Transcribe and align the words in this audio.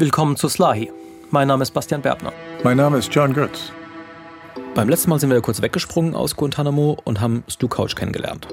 Willkommen 0.00 0.36
zu 0.36 0.48
Slahi. 0.48 0.92
Mein 1.32 1.48
Name 1.48 1.64
ist 1.64 1.72
Bastian 1.72 2.02
Berbner. 2.02 2.32
Mein 2.62 2.76
Name 2.76 2.98
ist 2.98 3.12
John 3.12 3.32
Götz. 3.34 3.72
Beim 4.76 4.88
letzten 4.88 5.10
Mal 5.10 5.18
sind 5.18 5.28
wir 5.30 5.34
ja 5.34 5.40
kurz 5.40 5.60
weggesprungen 5.60 6.14
aus 6.14 6.36
Guantanamo 6.36 6.96
und 7.02 7.20
haben 7.20 7.42
Stu 7.48 7.66
Couch 7.66 7.96
kennengelernt. 7.96 8.46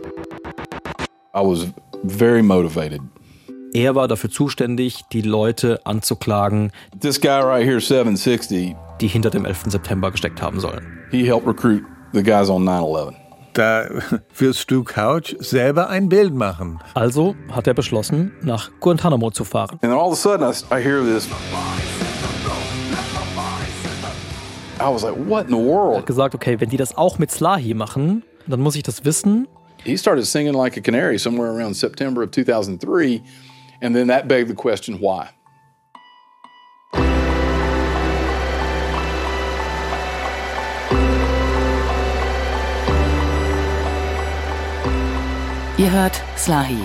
I 1.35 1.41
was 1.41 1.67
very 2.03 2.41
motivated. 2.41 2.99
Er 3.73 3.93
war 3.93 4.07
dafür 4.07 4.31
zuständig, 4.31 5.03
die 5.11 5.21
Leute 5.21 5.85
anzuklagen, 5.85 6.71
This 6.99 7.21
guy 7.21 7.41
right 7.41 7.63
here, 7.63 7.79
760, 7.79 8.75
die 8.99 9.07
hinter 9.07 9.29
dem 9.29 9.45
11. 9.45 9.65
September 9.67 10.09
gesteckt 10.09 10.41
haben 10.41 10.59
sollen. 10.59 10.83
he 11.11 11.27
helped 11.27 11.45
recruit 11.47 11.83
the 12.13 12.23
guys 12.23 12.49
on 12.49 12.63
9/11. 12.63 13.13
Da 13.55 13.87
wirst 14.37 14.69
du 14.69 14.83
Couch 14.83 15.33
selber 15.39 15.87
ein 15.87 16.09
Bild 16.09 16.33
machen. 16.33 16.79
Also 16.93 17.37
hat 17.49 17.67
er 17.67 17.73
beschlossen, 17.73 18.33
nach 18.41 18.69
Guantanamo 18.81 19.31
zu 19.31 19.45
fahren. 19.45 19.79
And 19.81 19.81
then 19.81 19.91
all 19.93 20.07
of 20.07 20.11
a 20.11 20.15
sudden, 20.17 20.45
I, 20.45 20.83
hear 20.83 21.01
this. 21.01 21.29
I 24.77 24.89
was 24.91 25.03
like, 25.03 25.15
"What 25.15 25.47
in 25.47 25.53
the 25.53 25.57
Er 25.57 25.63
hat 25.63 25.93
world?" 25.93 26.05
gesagt, 26.05 26.35
okay, 26.35 26.59
wenn 26.59 26.69
die 26.69 26.75
das 26.75 26.97
auch 26.97 27.17
mit 27.17 27.31
Slahi 27.31 27.73
machen, 27.73 28.23
dann 28.45 28.59
muss 28.59 28.75
ich 28.75 28.83
das 28.83 29.05
wissen. 29.05 29.47
He 29.85 29.97
started 29.97 30.25
singing 30.25 30.53
like 30.53 30.75
a 30.75 30.81
canary 30.81 31.17
somewhere 31.17 31.49
around 31.49 31.75
September 31.75 32.23
of 32.23 32.31
2003, 32.31 33.21
and 33.81 33.95
then 33.95 34.09
that 34.09 34.27
begged 34.27 34.49
the 34.49 34.53
question, 34.53 34.99
why? 34.99 35.27
Ihr 45.85 45.91
hört 45.91 46.19
Slahi. 46.35 46.79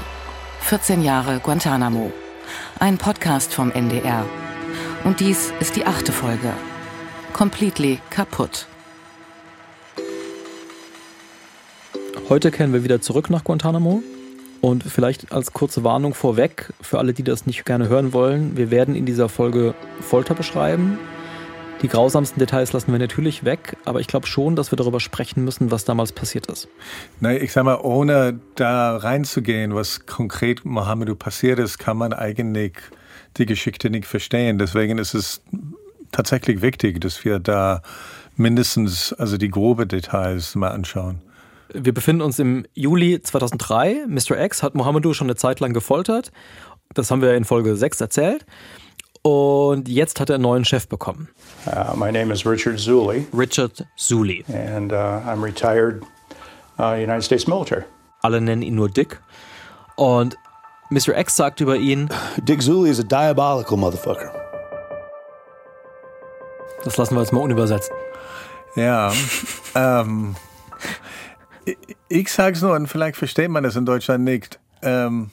14 0.61 1.03
Jahre 1.03 1.41
Guantanamo. 1.41 2.13
Ein 2.81 2.99
Podcast 2.99 3.55
vom 3.55 3.73
NDR. 3.73 4.27
Und 5.05 5.21
dies 5.21 5.55
ist 5.59 5.75
die 5.77 5.87
achte 5.87 6.13
Folge. 6.13 6.53
Completely 7.33 7.99
kaputt. 8.11 8.67
Heute 12.29 12.51
kehren 12.51 12.75
wir 12.75 12.85
wieder 12.85 13.01
zurück 13.01 13.31
nach 13.31 13.43
Guantanamo. 13.43 14.03
Und 14.61 14.85
vielleicht 14.85 15.33
als 15.33 15.55
kurze 15.55 15.83
Warnung 15.83 16.13
vorweg, 16.13 16.71
für 16.83 16.99
alle, 16.99 17.15
die 17.15 17.25
das 17.25 17.47
nicht 17.47 17.65
gerne 17.65 17.89
hören 17.89 18.13
wollen, 18.13 18.59
wir 18.59 18.71
werden 18.71 18.95
in 18.95 19.07
dieser 19.07 19.31
Folge 19.31 19.75
Folter 20.03 20.35
beschreiben. 20.35 20.99
Die 21.83 21.89
grausamsten 21.89 22.39
Details 22.39 22.75
lassen 22.75 22.93
wir 22.93 22.99
natürlich 22.99 23.45
weg, 23.45 23.77
aber 23.87 24.01
ich 24.01 24.07
glaube 24.07 24.27
schon, 24.27 24.55
dass 24.55 24.71
wir 24.71 24.77
darüber 24.77 25.01
sprechen 25.01 25.45
müssen, 25.45 25.71
was 25.71 25.87
damals 25.87 26.13
passiert 26.13 26.47
ist. 26.47 26.69
Na, 27.21 27.35
ich 27.35 27.53
sag 27.53 27.65
mal, 27.65 27.81
ohne 27.83 28.39
da 28.55 28.99
reinzugehen, 28.99 29.75
was 29.75 30.05
konkret 30.05 30.67
Mohammedu 30.67 31.17
passiert 31.17 31.59
ist, 31.59 31.79
kann 31.79 31.97
man 31.97 32.13
eigentlich 32.13 32.75
die 33.39 33.47
Geschichte 33.47 33.89
nicht 33.89 34.05
verstehen. 34.05 34.59
Deswegen 34.59 34.99
ist 34.99 35.15
es 35.15 35.41
tatsächlich 36.13 36.61
wichtig, 36.61 37.01
dass 37.01 37.25
wir 37.25 37.39
da 37.39 37.81
mindestens 38.37 39.15
also 39.15 39.39
die 39.39 39.49
grobe 39.49 39.87
Details 39.87 40.55
mal 40.57 40.71
anschauen. 40.71 41.23
Wir 41.73 41.95
befinden 41.95 42.21
uns 42.21 42.39
im 42.39 42.67
Juli 42.75 43.23
2003. 43.23 44.07
Mr. 44.09 44.39
X 44.45 44.63
hat 44.63 44.75
Mohammedu 44.75 45.15
schon 45.15 45.29
eine 45.29 45.37
Zeit 45.37 45.61
lang 45.61 45.73
gefoltert. 45.73 46.33
Das 46.93 47.11
haben 47.11 47.23
wir 47.23 47.35
in 47.35 47.45
Folge 47.45 47.77
6 47.77 48.01
erzählt. 48.01 48.45
Und 49.23 49.89
jetzt 49.89 50.19
hat 50.19 50.31
er 50.31 50.37
einen 50.37 50.43
neuen 50.43 50.65
Chef 50.65 50.89
bekommen. 50.89 51.29
Uh, 51.67 51.95
my 51.95 52.11
name 52.11 52.33
is 52.33 52.47
Richard 52.47 52.79
Zuley, 52.79 53.27
Richard 53.35 53.87
Zuli. 53.99 54.45
and 54.49 54.93
uh, 54.93 55.21
I'm 55.27 55.43
retired 55.43 56.03
uh, 56.79 56.95
United 56.95 57.23
States 57.23 57.47
military. 57.47 57.85
Alle 58.23 58.41
nennen 58.41 58.63
ihn 58.63 58.75
nur 58.75 58.89
Dick. 58.89 59.21
Und 59.97 60.37
Mr. 60.91 61.17
X 61.19 61.37
sagt 61.37 61.61
über 61.61 61.77
ihn, 61.77 62.09
Dick 62.45 62.63
Zuley 62.63 62.91
is 62.91 62.99
a 62.99 63.03
diabolical 63.03 63.77
motherfucker. 63.77 64.33
das 66.85 66.97
lassen 66.97 67.15
wir 67.15 67.21
jetzt 67.21 67.33
mal 67.33 67.41
unübersetzt. 67.41 67.91
Ja, 68.75 69.13
ähm, 69.75 70.35
ich, 71.67 71.77
ich 72.09 72.33
sag's 72.33 72.63
nur, 72.63 72.75
und 72.75 72.87
vielleicht 72.87 73.17
versteht 73.17 73.51
man 73.51 73.63
das 73.65 73.77
in 73.77 73.85
Deutschland 73.85 74.25
nicht. 74.25 74.59
Ähm, 74.83 75.31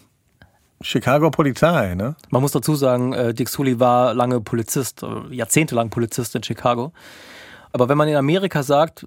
Chicago 0.81 1.31
Polizei, 1.31 1.95
ne? 1.95 2.15
Man 2.29 2.41
muss 2.41 2.51
dazu 2.51 2.75
sagen, 2.75 3.13
äh, 3.13 3.33
Dick 3.33 3.49
Sully 3.49 3.79
war 3.79 4.13
lange 4.13 4.41
Polizist, 4.41 5.03
äh, 5.03 5.33
jahrzehntelang 5.33 5.89
Polizist 5.89 6.35
in 6.35 6.43
Chicago. 6.43 6.93
Aber 7.71 7.89
wenn 7.89 7.97
man 7.97 8.07
in 8.07 8.15
Amerika 8.15 8.63
sagt, 8.63 9.05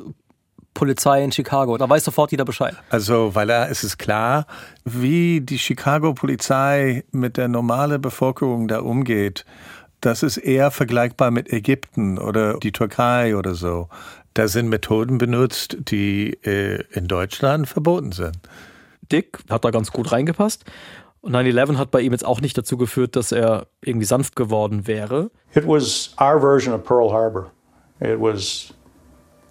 Polizei 0.75 1.25
in 1.25 1.33
Chicago, 1.33 1.77
da 1.77 1.89
weiß 1.89 2.05
sofort 2.05 2.31
jeder 2.31 2.45
Bescheid. 2.45 2.75
Also, 2.91 3.35
weil 3.35 3.49
da 3.49 3.65
ist 3.65 3.83
es 3.83 3.99
klar, 3.99 4.47
wie 4.85 5.41
die 5.41 5.59
Chicago 5.59 6.15
Polizei 6.15 7.05
mit 7.11 7.37
der 7.37 7.49
normalen 7.49 8.01
Bevölkerung 8.01 8.69
da 8.69 8.81
umgeht. 8.81 9.45
Das 10.01 10.23
ist 10.23 10.39
eher 10.39 10.71
vergleichbar 10.71 11.31
mit 11.31 11.53
Ägypten 11.53 12.19
oder 12.19 12.55
die 12.59 12.73
Türkei 12.73 13.37
oder 13.37 13.55
so. 13.55 13.89
Da 14.35 14.49
sind 14.49 14.69
Methoden 14.69 15.19
benutzt, 15.19 15.77
die 15.81 16.39
äh, 16.45 16.83
in 16.93 17.09
Deutschland 17.09 17.69
verboten 17.69 18.13
sind. 18.13 18.39
Dick 19.11 19.39
hat 19.51 19.65
da 19.65 19.71
ganz 19.71 19.91
gut 19.91 20.13
reingepasst. 20.13 20.65
Und 21.23 21.35
9-11 21.37 21.77
hat 21.77 21.91
bei 21.91 22.01
ihm 22.01 22.13
jetzt 22.13 22.25
auch 22.25 22.41
nicht 22.41 22.57
dazu 22.57 22.79
geführt, 22.79 23.15
dass 23.15 23.31
er 23.31 23.67
irgendwie 23.85 24.07
sanft 24.07 24.37
geworden 24.37 24.87
wäre. 24.87 25.31
It 25.55 25.67
was 25.67 26.15
our 26.21 26.41
version 26.41 26.75
of 26.75 26.83
Pearl 26.83 27.13
Harbor. 27.13 27.51
It 28.01 28.19
was 28.19 28.73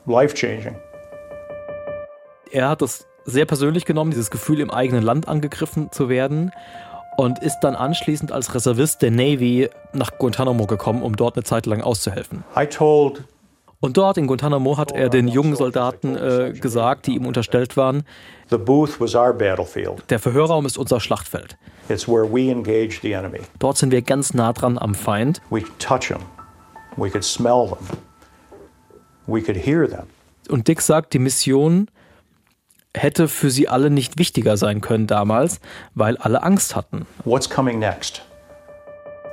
life 0.07 0.33
changing. 0.33 0.75
Er 2.51 2.69
hat 2.69 2.81
das 2.81 3.05
sehr 3.25 3.45
persönlich 3.45 3.85
genommen, 3.85 4.09
dieses 4.09 4.31
Gefühl, 4.31 4.59
im 4.59 4.71
eigenen 4.71 5.03
Land 5.03 5.27
angegriffen 5.27 5.91
zu 5.91 6.09
werden. 6.09 6.51
Und 7.17 7.39
ist 7.39 7.59
dann 7.59 7.75
anschließend 7.75 8.31
als 8.31 8.55
Reservist 8.55 9.01
der 9.01 9.11
Navy 9.11 9.69
nach 9.93 10.17
Guantanamo 10.17 10.65
gekommen, 10.65 11.03
um 11.03 11.17
dort 11.17 11.35
eine 11.35 11.43
Zeit 11.43 11.65
lang 11.65 11.81
auszuhelfen. 11.81 12.45
I 12.57 12.65
told 12.65 13.25
Und 13.81 13.95
dort 13.95 14.17
in 14.17 14.27
Guantanamo 14.27 14.77
hat 14.77 14.91
er 14.91 15.09
den 15.09 15.29
jungen 15.29 15.55
Soldaten 15.55 16.17
äh, 16.17 16.53
gesagt, 16.53 17.07
die 17.07 17.15
ihm 17.15 17.25
unterstellt 17.25 17.77
waren, 17.77 18.03
der 18.51 20.19
Verhörraum 20.19 20.65
ist 20.65 20.77
unser 20.77 20.99
Schlachtfeld. 20.99 21.57
It's 21.87 22.07
where 22.07 22.25
we 22.31 22.51
engage 22.51 22.99
the 23.01 23.13
enemy. 23.13 23.39
Dort 23.59 23.77
sind 23.77 23.91
wir 23.91 24.01
ganz 24.01 24.33
nah 24.33 24.51
dran 24.53 24.77
am 24.77 24.95
Feind. 24.95 25.41
Und 30.49 30.67
Dick 30.67 30.81
sagt, 30.81 31.13
die 31.13 31.19
Mission 31.19 31.87
hätte 32.95 33.27
für 33.27 33.51
sie 33.51 33.67
alle 33.67 33.89
nicht 33.89 34.17
wichtiger 34.17 34.57
sein 34.57 34.81
können 34.81 35.07
damals, 35.07 35.59
weil 35.93 36.17
alle 36.17 36.43
Angst 36.43 36.75
hatten, 36.75 37.05
What's 37.23 37.49
coming 37.49 37.79
next? 37.79 38.23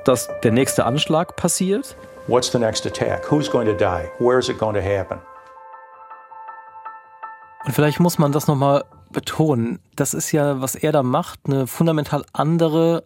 dass 0.05 0.29
der 0.45 0.53
nächste 0.53 0.85
Anschlag 0.85 1.35
passiert. 1.37 1.97
What's 2.29 2.51
the 2.51 2.59
next 2.59 2.85
attack? 2.87 3.25
Who's 3.31 3.49
going 3.49 3.67
to 3.67 3.77
die? 3.77 4.11
Where 4.19 4.41
is 4.41 4.49
it 4.49 4.59
going 4.59 4.75
to 4.75 4.83
happen? 4.83 5.21
Und 7.65 7.73
vielleicht 7.73 8.01
muss 8.01 8.19
man 8.19 8.33
das 8.33 8.49
nochmal 8.49 8.85
betonen. 9.11 9.79
Das 9.95 10.13
ist 10.13 10.33
ja, 10.33 10.61
was 10.61 10.75
er 10.75 10.91
da 10.91 11.05
macht, 11.05 11.39
eine 11.47 11.69
fundamental 11.69 12.25
andere 12.33 13.05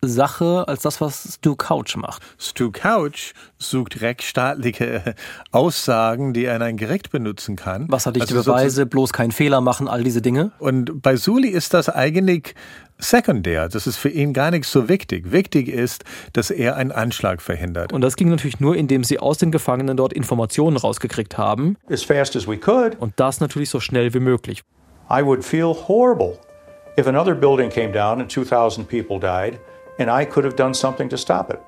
Sache 0.00 0.64
als 0.68 0.82
das, 0.82 1.00
was 1.00 1.34
Stu 1.34 1.56
Couch 1.56 1.96
macht. 1.96 2.22
Stu 2.38 2.70
Couch 2.70 3.32
sucht 3.58 4.00
rechtsstaatliche 4.00 5.14
Aussagen, 5.52 6.32
die 6.32 6.44
er 6.44 6.56
in 6.56 6.62
ein 6.62 6.76
Gericht 6.76 7.10
benutzen 7.10 7.56
kann. 7.56 7.90
Wasserdichte 7.90 8.34
Also 8.36 8.50
Beweise, 8.50 8.86
bloß 8.86 9.12
keinen 9.12 9.32
Fehler 9.32 9.60
machen, 9.60 9.88
all 9.88 10.04
diese 10.04 10.22
Dinge. 10.22 10.52
Und 10.58 11.02
bei 11.02 11.16
Suli 11.16 11.48
ist 11.48 11.74
das 11.74 11.88
eigentlich 11.88 12.54
sekundär. 12.98 13.68
Das 13.68 13.86
ist 13.86 13.96
für 13.96 14.08
ihn 14.08 14.32
gar 14.32 14.50
nicht 14.50 14.64
so 14.64 14.88
wichtig. 14.88 15.30
Wichtig 15.30 15.68
ist, 15.68 16.04
dass 16.32 16.50
er 16.50 16.76
einen 16.76 16.92
Anschlag 16.92 17.40
verhindert. 17.40 17.92
Und 17.92 18.00
das 18.00 18.16
ging 18.16 18.28
natürlich 18.28 18.60
nur, 18.60 18.76
indem 18.76 19.04
sie 19.04 19.18
aus 19.18 19.38
den 19.38 19.52
Gefangenen 19.52 19.96
dort 19.96 20.12
Informationen 20.12 20.76
rausgekriegt 20.76 21.38
haben. 21.38 21.76
As 21.90 22.02
fast 22.02 22.36
as 22.36 22.46
we 22.46 22.56
could, 22.56 22.96
Und 23.00 23.14
das 23.16 23.40
natürlich 23.40 23.70
so 23.70 23.80
schnell 23.80 24.14
wie 24.14 24.20
möglich. 24.20 24.62
I 25.10 25.24
would 25.24 25.44
feel 25.44 25.74
horrible 25.86 26.38
if 26.98 27.06
another 27.06 27.34
building 27.34 27.70
came 27.70 27.92
down 27.92 28.20
and 28.20 28.30
2,000 28.30 28.86
people 28.88 29.18
died 29.18 29.58
and 29.98 30.08
I 30.10 30.24
could 30.24 30.44
have 30.44 30.56
done 30.56 30.74
something 30.74 31.08
to 31.10 31.16
stop 31.16 31.50
it. 31.50 31.58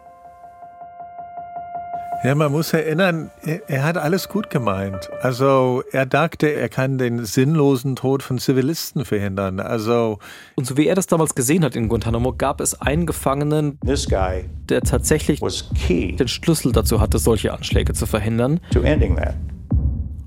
Ja, 2.22 2.34
man 2.34 2.52
muss 2.52 2.74
erinnern, 2.74 3.30
er, 3.46 3.62
er 3.66 3.82
hat 3.82 3.96
alles 3.96 4.28
gut 4.28 4.50
gemeint. 4.50 5.08
Also 5.22 5.82
er 5.90 6.04
dachte, 6.04 6.48
er 6.48 6.68
kann 6.68 6.98
den 6.98 7.24
sinnlosen 7.24 7.96
Tod 7.96 8.22
von 8.22 8.36
Zivilisten 8.38 9.06
verhindern. 9.06 9.58
Also 9.58 10.18
Und 10.54 10.66
so 10.66 10.76
wie 10.76 10.86
er 10.86 10.94
das 10.94 11.06
damals 11.06 11.34
gesehen 11.34 11.64
hat 11.64 11.76
in 11.76 11.88
Guantanamo, 11.88 12.34
gab 12.36 12.60
es 12.60 12.78
einen 12.78 13.06
Gefangenen, 13.06 13.78
This 13.86 14.06
guy 14.06 14.44
der 14.68 14.82
tatsächlich 14.82 15.40
was 15.40 15.70
key 15.74 16.12
den 16.14 16.28
Schlüssel 16.28 16.72
dazu 16.72 17.00
hatte, 17.00 17.18
solche 17.18 17.54
Anschläge 17.54 17.94
zu 17.94 18.04
verhindern. 18.04 18.60
to 18.70 18.82
ending 18.82 19.16
that. 19.16 19.34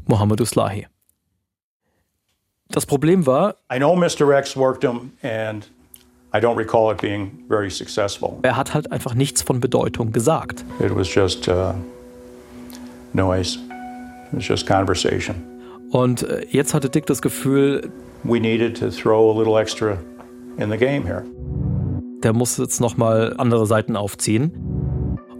Mohammed 0.07 0.41
Uslahi. 0.41 0.87
Das 2.69 2.87
Problem 2.87 3.27
war, 3.27 3.57
I 3.71 3.77
know 3.77 3.95
Mr. 3.95 4.35
X 4.35 4.57
worked 4.57 4.83
him, 4.83 5.11
and 5.21 5.69
I 6.35 6.39
don't 6.39 6.57
recall 6.57 6.91
it 6.91 6.99
being 6.99 7.43
very 7.47 7.69
successful. 7.69 8.39
er 8.41 8.57
hat 8.57 8.73
halt 8.73 8.91
einfach 8.91 9.13
nichts 9.13 9.41
von 9.41 9.59
Bedeutung 9.59 10.11
gesagt. 10.11 10.65
It 10.79 10.95
was 10.95 11.13
just 11.13 11.47
uh, 11.47 11.73
noise, 13.13 13.59
it 14.31 14.37
was 14.37 14.47
just 14.47 14.65
conversation. 14.67 15.35
Und 15.91 16.23
äh, 16.23 16.45
jetzt 16.49 16.73
hatte 16.73 16.89
Dick 16.89 17.05
das 17.05 17.21
Gefühl, 17.21 17.91
We 18.23 18.39
needed 18.39 18.77
to 18.79 18.89
throw 18.89 19.35
a 19.35 19.37
little 19.37 19.59
extra 19.59 19.97
in 20.57 20.71
the 20.71 20.77
game 20.77 21.05
here. 21.05 21.23
der 22.23 22.33
muss 22.33 22.57
jetzt 22.57 22.79
nochmal 22.79 23.35
andere 23.37 23.65
Seiten 23.67 23.95
aufziehen. 23.95 24.51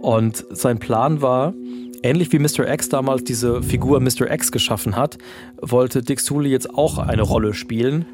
Und 0.00 0.44
sein 0.50 0.78
Plan 0.78 1.22
war, 1.22 1.54
ähnlich 2.02 2.30
wie 2.32 2.38
Mr. 2.38 2.70
X 2.70 2.90
damals 2.90 3.24
diese 3.24 3.62
Figur 3.62 4.00
Mr. 4.00 4.30
X 4.30 4.52
geschaffen 4.52 4.94
hat, 4.96 5.16
wollte 5.62 6.02
Dick 6.02 6.20
Sully 6.20 6.50
jetzt 6.50 6.74
auch 6.74 6.98
eine 6.98 7.22
Rolle 7.22 7.54
spielen. 7.54 8.04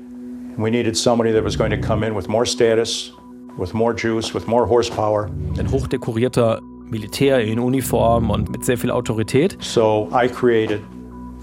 We 0.57 0.71
needed 0.71 0.97
somebody 0.97 1.33
that 1.33 1.45
was 1.45 1.57
going 1.57 1.71
to 1.71 1.81
come 1.81 2.07
in 2.07 2.15
with 2.15 2.29
more 2.29 2.45
status, 2.45 3.13
with 3.57 3.75
more 3.75 3.95
juice, 3.95 4.35
with 4.35 4.47
more 4.47 4.67
horsepower. 4.67 5.31
Ein 5.59 5.71
hochdekorierter 5.71 6.61
Militär 6.91 7.41
in 7.41 7.59
Uniform 7.59 8.31
und 8.31 8.51
mit 8.51 8.65
sehr 8.65 8.77
viel 8.77 8.91
Autorität. 8.91 9.57
So 9.61 10.09
I 10.13 10.29
created 10.29 10.81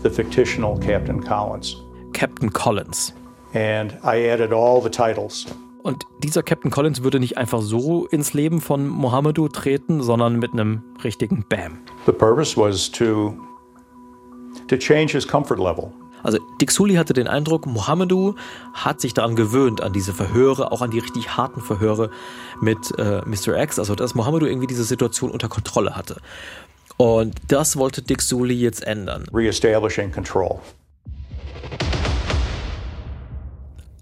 the 0.03 0.09
fictional 0.09 0.77
Captain 0.79 1.23
Collins. 1.23 1.77
Captain 2.13 2.51
Collins. 2.51 3.13
And 3.53 3.93
I 4.03 4.29
added 4.29 4.51
all 4.51 4.81
the 4.81 4.89
titles. 4.89 5.47
Und 5.83 6.05
dieser 6.21 6.43
Captain 6.43 6.69
Collins 6.69 7.01
würde 7.01 7.19
nicht 7.19 7.37
einfach 7.37 7.61
so 7.61 8.07
ins 8.07 8.33
Leben 8.33 8.59
von 8.59 8.87
Mohammedu 8.87 9.47
treten, 9.47 10.01
sondern 10.01 10.37
mit 10.37 10.51
einem 10.51 10.83
richtigen 11.03 11.45
Bam. 11.47 11.79
The 12.05 12.11
purpose 12.11 12.57
was 12.57 12.91
to, 12.91 13.33
to 14.67 14.75
change 14.75 15.13
his 15.13 15.25
comfort 15.25 15.59
level. 15.59 15.93
Also 16.23 16.39
Dick 16.59 16.71
Sully 16.71 16.95
hatte 16.95 17.13
den 17.13 17.27
Eindruck, 17.27 17.65
Mohammedu 17.65 18.35
hat 18.73 19.01
sich 19.01 19.13
daran 19.13 19.35
gewöhnt, 19.35 19.81
an 19.81 19.93
diese 19.93 20.13
Verhöre, 20.13 20.71
auch 20.71 20.81
an 20.81 20.91
die 20.91 20.99
richtig 20.99 21.37
harten 21.37 21.61
Verhöre 21.61 22.09
mit 22.61 22.97
äh, 22.97 23.21
Mr. 23.25 23.61
X, 23.61 23.79
also 23.79 23.95
dass 23.95 24.15
Mohammedu 24.15 24.45
irgendwie 24.45 24.67
diese 24.67 24.83
Situation 24.83 25.31
unter 25.31 25.49
Kontrolle 25.49 25.95
hatte. 25.95 26.17
Und 26.97 27.35
das 27.47 27.77
wollte 27.77 28.01
Dick 28.01 28.21
Sully 28.21 28.55
jetzt 28.55 28.83
ändern. 28.83 29.25
Reestablishing 29.31 30.11
control. 30.11 30.59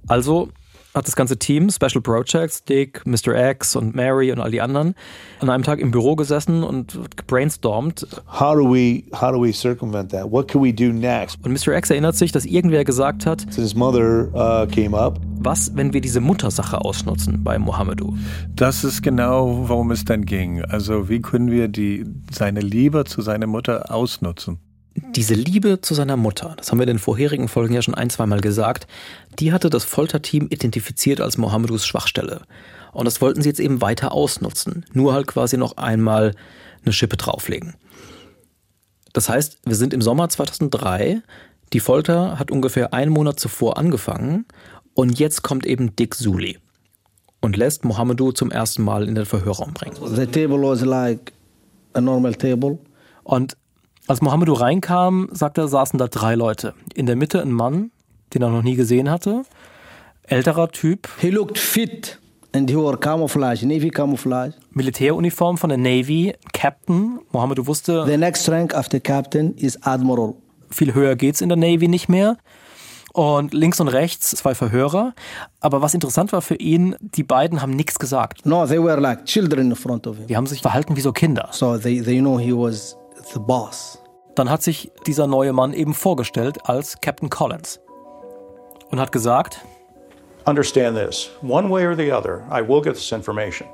Also 0.07 0.49
hat 0.95 1.07
das 1.07 1.15
ganze 1.15 1.37
Team, 1.37 1.69
Special 1.69 2.01
Projects, 2.01 2.63
Dick, 2.63 3.05
Mr. 3.05 3.51
X 3.51 3.75
und 3.75 3.95
Mary 3.95 4.31
und 4.31 4.39
all 4.39 4.49
die 4.49 4.61
anderen, 4.61 4.95
an 5.41 5.49
einem 5.49 5.63
Tag 5.63 5.79
im 5.79 5.91
Büro 5.91 6.15
gesessen 6.15 6.63
und 6.63 6.97
brainstormt. 7.27 8.07
How 8.39 8.55
do 8.55 8.63
we 8.63 9.03
how 9.13 9.31
do 9.31 9.41
we 9.41 9.51
circumvent 9.53 10.11
that? 10.11 10.31
What 10.31 10.47
can 10.47 10.63
we 10.63 10.73
do 10.73 10.93
next? 10.93 11.37
Und 11.45 11.51
Mr. 11.51 11.75
X 11.75 11.89
erinnert 11.89 12.15
sich, 12.15 12.31
dass 12.31 12.45
irgendwer 12.45 12.85
gesagt 12.85 13.25
hat, 13.25 13.45
So 13.49 13.61
his 13.61 13.75
mother 13.75 14.29
uh, 14.33 14.65
came 14.73 14.97
up. 14.97 15.19
was, 15.37 15.75
wenn 15.75 15.93
wir 15.93 16.01
diese 16.01 16.21
Muttersache 16.21 16.79
ausnutzen 16.81 17.43
bei 17.43 17.59
Mohammedu? 17.59 18.15
Das 18.55 18.83
ist 18.83 19.03
genau, 19.03 19.67
worum 19.67 19.91
es 19.91 20.05
dann 20.05 20.25
ging. 20.25 20.63
Also 20.63 21.09
wie 21.09 21.21
können 21.21 21.51
wir 21.51 21.67
die, 21.67 22.05
seine 22.31 22.61
Liebe 22.61 23.03
zu 23.03 23.21
seiner 23.21 23.47
Mutter 23.47 23.91
ausnutzen? 23.93 24.59
Diese 24.95 25.33
Liebe 25.33 25.81
zu 25.81 25.93
seiner 25.93 26.15
Mutter, 26.15 26.53
das 26.57 26.71
haben 26.71 26.79
wir 26.79 26.83
in 26.83 26.95
den 26.95 26.99
vorherigen 26.99 27.49
Folgen 27.49 27.73
ja 27.73 27.81
schon 27.81 27.95
ein, 27.95 28.09
zweimal 28.09 28.39
gesagt, 28.39 28.87
die 29.39 29.51
hatte 29.51 29.69
das 29.69 29.83
Folterteam 29.83 30.47
identifiziert 30.49 31.19
als 31.19 31.37
Mohammedus 31.37 31.85
Schwachstelle. 31.85 32.41
Und 32.93 33.03
das 33.03 33.19
wollten 33.19 33.41
sie 33.41 33.49
jetzt 33.49 33.59
eben 33.59 33.81
weiter 33.81 34.13
ausnutzen. 34.13 34.85
Nur 34.93 35.13
halt 35.13 35.27
quasi 35.27 35.57
noch 35.57 35.75
einmal 35.75 36.33
eine 36.83 36.93
Schippe 36.93 37.17
drauflegen. 37.17 37.73
Das 39.11 39.27
heißt, 39.27 39.59
wir 39.65 39.75
sind 39.75 39.93
im 39.93 40.01
Sommer 40.01 40.29
2003. 40.29 41.21
Die 41.73 41.79
Folter 41.81 42.39
hat 42.39 42.51
ungefähr 42.51 42.93
einen 42.93 43.11
Monat 43.11 43.37
zuvor 43.37 43.77
angefangen. 43.77 44.45
Und 44.93 45.19
jetzt 45.19 45.41
kommt 45.41 45.65
eben 45.65 45.95
Dick 45.97 46.15
Sully 46.15 46.57
und 47.41 47.57
lässt 47.57 47.83
Mohammedu 47.83 48.31
zum 48.31 48.49
ersten 48.49 48.81
Mal 48.83 49.07
in 49.09 49.15
den 49.15 49.25
Verhörraum 49.25 49.73
bringen. 49.73 49.95
The 50.05 50.25
table 50.25 50.61
was 50.61 50.81
like 50.81 51.33
a 51.93 51.99
normal 51.99 52.33
table. 52.33 52.79
Und 53.23 53.57
als 54.07 54.21
Mohammedu 54.21 54.53
reinkam, 54.53 55.29
sagt 55.31 55.57
er, 55.57 55.67
saßen 55.67 55.97
da 55.97 56.07
drei 56.07 56.35
Leute. 56.35 56.73
In 56.93 57.05
der 57.05 57.15
Mitte 57.15 57.41
ein 57.41 57.51
Mann, 57.51 57.91
den 58.33 58.41
er 58.41 58.49
noch 58.49 58.63
nie 58.63 58.75
gesehen 58.75 59.09
hatte. 59.09 59.43
Älterer 60.23 60.69
Typ, 60.69 61.07
He 61.19 61.29
looked 61.29 61.57
fit 61.57 62.19
and 62.53 62.69
he 62.69 62.75
wore 62.75 62.97
camouflage, 62.97 63.65
navy 63.65 63.89
camouflage. 63.89 64.53
Militäruniform 64.71 65.57
von 65.57 65.69
der 65.69 65.77
Navy, 65.77 66.33
Captain. 66.53 67.19
Mohammedu 67.31 67.67
wusste, 67.67 68.05
The 68.07 68.17
next 68.17 68.49
rank 68.49 68.73
after 68.73 68.99
captain 68.99 69.53
is 69.55 69.81
admiral. 69.83 70.35
viel 70.69 70.93
höher 70.93 71.15
geht's 71.15 71.41
in 71.41 71.49
der 71.49 71.57
Navy 71.57 71.87
nicht 71.87 72.09
mehr. 72.09 72.37
Und 73.13 73.53
links 73.53 73.79
und 73.79 73.87
rechts 73.87 74.31
zwei 74.31 74.53
Verhörer. 74.55 75.13
Aber 75.61 75.81
was 75.81 75.93
interessant 75.93 76.33
war 76.33 76.41
für 76.41 76.55
ihn, 76.55 76.95
die 76.99 77.23
beiden 77.23 77.61
haben 77.61 77.71
nichts 77.71 77.97
gesagt. 77.97 78.45
No, 78.45 78.65
they 78.67 78.81
were 78.83 78.99
like 78.99 79.23
children 79.25 79.69
in 79.71 79.75
front 79.75 80.05
of 80.05 80.17
him. 80.17 80.27
Die 80.27 80.35
haben 80.35 80.47
sich 80.47 80.61
verhalten 80.61 80.97
wie 80.97 81.01
so 81.01 81.13
Kinder. 81.13 81.47
So 81.51 81.77
they, 81.77 82.01
they 82.01 82.19
know 82.19 82.37
he 82.37 82.51
was 82.51 82.97
the 83.33 83.39
boss. 83.39 84.01
Dann 84.35 84.49
hat 84.49 84.61
sich 84.61 84.91
dieser 85.07 85.27
neue 85.27 85.53
Mann 85.53 85.73
eben 85.73 85.93
vorgestellt 85.93 86.69
als 86.69 86.99
Captain 87.01 87.29
Collins. 87.29 87.79
Und 88.89 88.99
hat 88.99 89.11
gesagt, 89.11 89.61
Understand 90.45 90.95
this. 90.95 91.31
One 91.41 91.69
way 91.69 91.87
or 91.87 91.95
the 91.95 92.11
other, 92.11 92.43
I 92.51 92.61
will 92.61 92.81
get 92.81 92.93
this 92.93 93.11
information. 93.11 93.67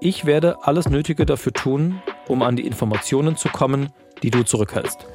Ich 0.00 0.24
werde 0.24 0.56
alles 0.62 0.88
Nötige 0.88 1.26
dafür 1.26 1.52
tun, 1.52 2.02
um 2.26 2.42
an 2.42 2.56
die 2.56 2.66
Informationen 2.66 3.36
zu 3.36 3.48
kommen, 3.48 3.92
die 4.22 4.30
du 4.30 4.42
zurückhältst. 4.42 5.06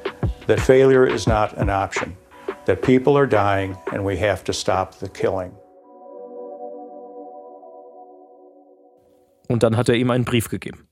That 0.46 0.60
failure 0.60 1.06
is 1.06 1.26
not 1.26 1.56
an 1.58 1.68
option. 1.68 2.16
That 2.66 2.80
people 2.80 3.16
are 3.16 3.26
dying 3.26 3.76
and 3.92 4.06
we 4.06 4.16
have 4.18 4.44
to 4.44 4.52
stop 4.52 4.94
the 4.94 5.08
killing. 5.08 5.52
Und 9.48 9.62
dann 9.62 9.76
hat 9.76 9.88
er 9.88 9.94
ihm 9.96 10.10
einen 10.10 10.24
Brief 10.24 10.48
gegeben. 10.48 10.88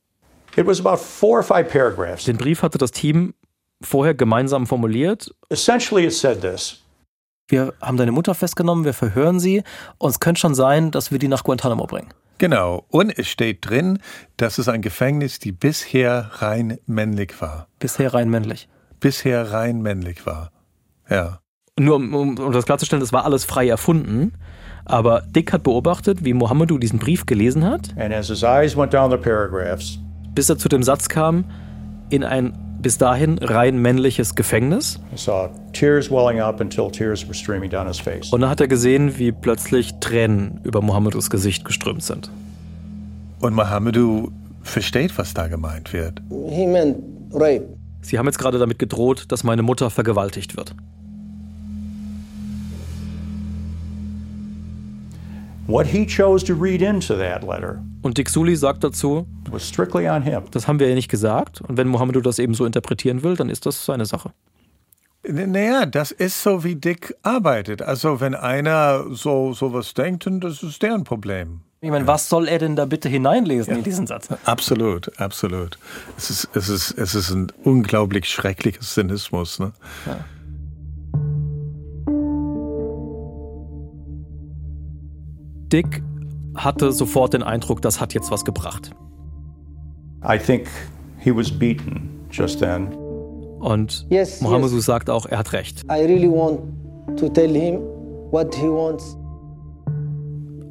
Den 0.57 2.37
Brief 2.37 2.63
hatte 2.63 2.79
das 2.79 2.91
Team 2.91 3.35
vorher 3.83 4.15
gemeinsam 4.15 4.67
formuliert. 4.67 5.35
Essentially, 5.49 6.07
it 6.07 6.13
said 6.13 6.41
this 6.41 6.83
Wir 7.49 7.73
haben 7.81 7.97
deine 7.97 8.13
Mutter 8.13 8.35
festgenommen, 8.35 8.85
wir 8.85 8.95
verhören 8.95 9.41
sie 9.41 9.63
und 9.99 10.11
es 10.11 10.21
könnte 10.21 10.41
schon 10.41 10.55
sein, 10.55 10.91
dass 10.91 11.11
wir 11.11 11.19
die 11.19 11.29
nach 11.29 11.45
Guantanamo 11.45 11.87
bringen. 11.87 12.13
Genau. 12.39 12.85
Und 12.89 13.17
es 13.17 13.29
steht 13.29 13.69
drin, 13.69 14.01
dass 14.37 14.59
es 14.59 14.69
ein 14.69 14.83
Gefängnis, 14.83 15.39
die 15.39 15.53
bisher 15.53 16.31
rein 16.35 16.79
männlich 16.87 17.41
war. 17.41 17.69
Bisher 17.79 18.13
rein 18.15 18.31
männlich. 18.31 18.69
Bisher 19.01 19.53
rein 19.53 19.81
männlich 19.81 20.27
war. 20.27 20.51
Ja. 21.09 21.41
Nur 21.79 21.97
um, 21.97 22.15
um, 22.15 22.39
um 22.39 22.53
das 22.53 22.67
klarzustellen, 22.67 23.01
das 23.01 23.13
war 23.13 23.25
alles 23.25 23.45
frei 23.45 23.69
erfunden. 23.69 24.33
Aber 24.85 25.23
Dick 25.23 25.53
hat 25.53 25.63
beobachtet, 25.63 26.25
wie 26.25 26.33
Mohammedu 26.35 26.79
diesen 26.79 26.99
Brief 26.99 27.27
gelesen 27.27 27.65
hat, 27.65 27.91
And 27.97 28.13
as 28.13 28.29
his 28.29 28.43
eyes 28.43 28.77
went 28.77 28.93
down 28.93 29.11
the 29.11 29.17
paragraphs, 29.17 29.99
bis 30.35 30.49
er 30.49 30.59
zu 30.59 30.69
dem 30.69 30.83
Satz 30.83 31.09
kam, 31.09 31.45
in 32.11 32.25
ein 32.25 32.53
bis 32.81 32.99
dahin 32.99 33.39
rein 33.39 33.79
männliches 33.79 34.35
Gefängnis. 34.35 34.99
I 35.15 35.17
saw 35.17 35.49
tears 35.73 36.11
welling 36.11 36.41
up 36.41 36.61
until 36.61 36.91
tears 36.91 37.25
were 37.27 37.35
streaming 37.35 37.71
down 37.71 37.87
his 37.87 38.01
face. 38.01 38.33
Und 38.33 38.41
dann 38.41 38.51
hat 38.51 38.61
er 38.61 38.69
gesehen, 38.69 39.19
wie 39.19 39.31
plötzlich 39.31 39.95
Tränen 40.01 40.61
über 40.65 40.83
Mohammedus 40.83 41.31
Gesicht 41.31 41.65
geströmt 41.65 42.03
sind. 42.03 42.31
Und 43.41 43.55
Mohammedu 43.55 44.31
versteht, 44.63 45.17
was 45.17 45.33
da 45.35 45.49
gemeint 45.49 45.93
wird. 45.93 46.21
He 46.49 46.67
meant 46.67 46.97
rape. 47.33 47.67
Sie 48.01 48.19
haben 48.19 48.27
jetzt 48.27 48.39
gerade 48.39 48.59
damit 48.59 48.79
gedroht, 48.79 49.27
dass 49.29 49.45
meine 49.45 49.63
Mutter 49.63 49.91
vergewaltigt 49.91 50.57
wird. 50.57 50.75
What 55.73 55.87
he 55.87 56.05
chose 56.07 56.45
to 56.45 56.53
read 56.53 56.83
into 56.83 57.17
that 57.17 57.43
letter 57.43 57.83
Und 58.03 58.19
Dick 58.19 58.29
Sully 58.29 58.57
sagt 58.57 58.85
dazu, 58.85 59.27
was 59.51 59.67
strictly 59.67 60.07
on 60.07 60.23
him. 60.23 60.43
das 60.51 60.69
haben 60.69 60.79
wir 60.79 60.87
ja 60.87 60.95
nicht 60.95 61.09
gesagt. 61.09 61.63
Und 61.63 61.79
wenn 61.79 61.89
Mohammedu 61.89 62.21
das 62.21 62.39
eben 62.39 62.53
so 62.53 62.67
interpretieren 62.67 63.23
will, 63.23 63.37
dann 63.37 63.49
ist 63.49 63.65
das 63.65 63.87
seine 63.87 64.05
Sache. 64.05 64.33
Naja, 65.27 65.87
das 65.87 66.11
ist 66.11 66.43
so, 66.43 66.63
wie 66.63 66.75
Dick 66.75 67.15
arbeitet. 67.23 67.81
Also 67.81 68.21
wenn 68.21 68.35
einer 68.35 69.07
so 69.15 69.55
sowas 69.55 69.95
denkt, 69.95 70.27
dann 70.27 70.41
das 70.41 70.63
ist 70.63 70.83
deren 70.83 71.05
Problem. 71.05 71.61
Ich 71.81 71.91
meine, 71.91 72.07
was 72.07 72.29
soll 72.29 72.49
er 72.49 72.59
denn 72.59 72.77
da 72.77 72.85
bitte 72.85 73.09
hineinlesen 73.09 73.75
in 73.75 73.83
diesen 73.83 74.07
Satz? 74.07 74.29
Absolut, 74.45 75.19
absolut. 75.19 75.79
Es 76.19 76.29
ist, 76.29 76.49
es 76.55 76.69
ist, 76.69 76.99
es 76.99 77.15
ist 77.15 77.31
ein 77.31 77.51
unglaublich 77.65 78.29
schreckliches 78.29 78.93
Zynismus. 78.93 79.59
Ne? 79.59 79.73
Dick 85.73 86.03
hatte 86.55 86.93
sofort 86.93 87.33
den 87.33 87.43
Eindruck, 87.43 87.81
das 87.81 88.01
hat 88.01 88.13
jetzt 88.13 88.31
was 88.31 88.45
gebracht. 88.45 88.91
I 90.23 90.39
think 90.39 90.69
he 91.19 91.35
was 91.35 91.51
beaten 91.51 92.11
just 92.31 92.61
then. 92.61 92.89
Und 93.59 94.07
Yes, 94.11 94.41
Mohammedu 94.41 94.77
yes. 94.77 94.85
sagt 94.85 95.09
auch, 95.09 95.25
er 95.27 95.39
hat 95.39 95.53
recht. 95.53 95.83
I 95.85 96.05
really 96.05 96.29
want 96.29 96.61
to 97.19 97.29
tell 97.29 97.53
him 97.53 97.79
what 98.31 98.55
he 98.55 98.69
wants. 98.69 99.17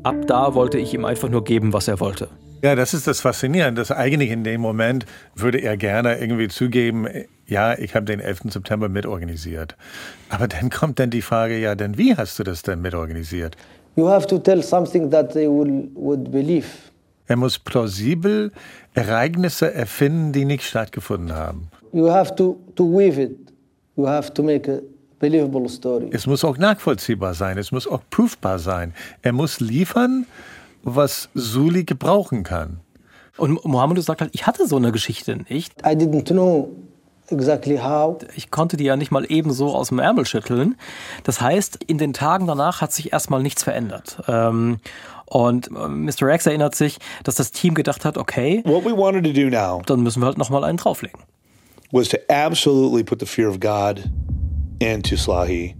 Ab 0.03 0.15
da 0.27 0.53
wollte 0.53 0.77
ich 0.77 0.93
ihm 0.93 1.05
einfach 1.05 1.29
nur 1.29 1.43
geben, 1.43 1.73
was 1.73 1.87
er 1.87 1.99
wollte. 1.99 2.27
Ja, 2.63 2.75
das 2.75 2.93
ist 2.93 3.07
das 3.07 3.21
Faszinierende. 3.21 3.81
Das 3.81 3.91
eigentlich 3.91 4.29
in 4.29 4.43
dem 4.43 4.61
Moment 4.61 5.05
würde 5.35 5.57
er 5.59 5.77
gerne 5.77 6.19
irgendwie 6.19 6.47
zugeben, 6.47 7.07
ja, 7.47 7.77
ich 7.77 7.95
habe 7.95 8.05
den 8.05 8.19
11. 8.19 8.41
September 8.49 8.87
mitorganisiert. 8.87 9.75
Aber 10.29 10.47
dann 10.47 10.69
kommt 10.69 10.99
dann 10.99 11.09
die 11.09 11.23
Frage, 11.23 11.57
ja, 11.57 11.73
denn 11.75 11.97
wie 11.97 12.15
hast 12.15 12.37
du 12.37 12.43
das 12.43 12.61
denn 12.61 12.81
mitorganisiert? 12.81 13.57
You 13.95 14.07
have 14.07 14.25
to 14.27 14.39
tell 14.39 14.63
something 14.63 15.09
that 15.11 15.33
they 15.33 15.47
will 15.47 15.89
would 15.95 16.31
believe. 16.31 16.67
Er 17.27 17.37
muss 17.37 17.59
plausibel 17.59 18.51
Ereignisse 18.93 19.73
erfinden, 19.73 20.33
die 20.33 20.45
nicht 20.45 20.63
stattgefunden 20.63 21.33
haben. 21.33 21.69
You 21.93 22.09
have 22.09 22.35
to, 22.35 22.59
to 22.75 22.85
weave 22.85 23.21
it. 23.21 23.37
You 23.95 24.07
have 24.07 24.33
to 24.33 24.43
make 24.43 24.71
a 24.71 24.79
believable 25.19 25.67
story. 25.69 26.09
Es 26.11 26.25
muss 26.25 26.43
auch 26.43 26.57
nachvollziehbar 26.57 27.33
sein, 27.33 27.57
es 27.57 27.71
muss 27.71 27.87
auch 27.87 28.01
prüfbar 28.09 28.59
sein. 28.59 28.93
Er 29.21 29.33
muss 29.33 29.59
liefern, 29.59 30.25
was 30.83 31.29
Suli 31.33 31.83
gebrauchen 31.83 32.43
kann. 32.43 32.79
Und 33.37 33.63
Mohammed 33.65 34.03
sagt 34.03 34.21
halt, 34.21 34.31
ich 34.33 34.45
hatte 34.45 34.67
so 34.67 34.77
eine 34.77 34.91
Geschichte 34.91 35.37
nicht. 35.49 35.73
I 35.81 35.95
didn't 35.95 36.25
know 36.25 36.69
exactly 37.31 37.77
how. 37.77 38.17
Ich 38.35 38.51
konnte 38.51 38.77
die 38.77 38.83
ja 38.85 38.95
nicht 38.95 39.11
mal 39.11 39.25
ebenso 39.29 39.73
aus 39.75 39.89
dem 39.89 39.99
Ärmel 39.99 40.25
schütteln. 40.25 40.75
Das 41.23 41.41
heißt, 41.41 41.83
in 41.87 41.97
den 41.97 42.13
Tagen 42.13 42.47
danach 42.47 42.81
hat 42.81 42.91
sich 42.93 43.13
erstmal 43.13 43.41
nichts 43.41 43.63
verändert. 43.63 44.21
Ähm, 44.27 44.79
und 45.25 45.71
Mr. 45.71 46.27
X 46.33 46.45
erinnert 46.45 46.75
sich, 46.75 46.97
dass 47.23 47.35
das 47.35 47.51
Team 47.51 47.73
gedacht 47.73 48.03
hat, 48.03 48.17
okay, 48.17 48.61
What 48.65 48.83
we 48.83 48.95
wanted 48.95 49.23
to 49.25 49.31
do 49.31 49.49
now 49.49 49.81
dann 49.85 50.01
müssen 50.01 50.21
wir 50.21 50.25
halt 50.25 50.37
nochmal 50.37 50.63
einen 50.65 50.77
drauflegen. 50.77 51.21
was 51.93 52.09
to 52.09 52.17
absolutely 52.29 53.03
put 53.03 53.19
the 53.19 53.25
fear 53.25 53.49
of 53.49 53.59
God 53.59 54.09
into 54.79 55.15
Slahi, 55.17 55.75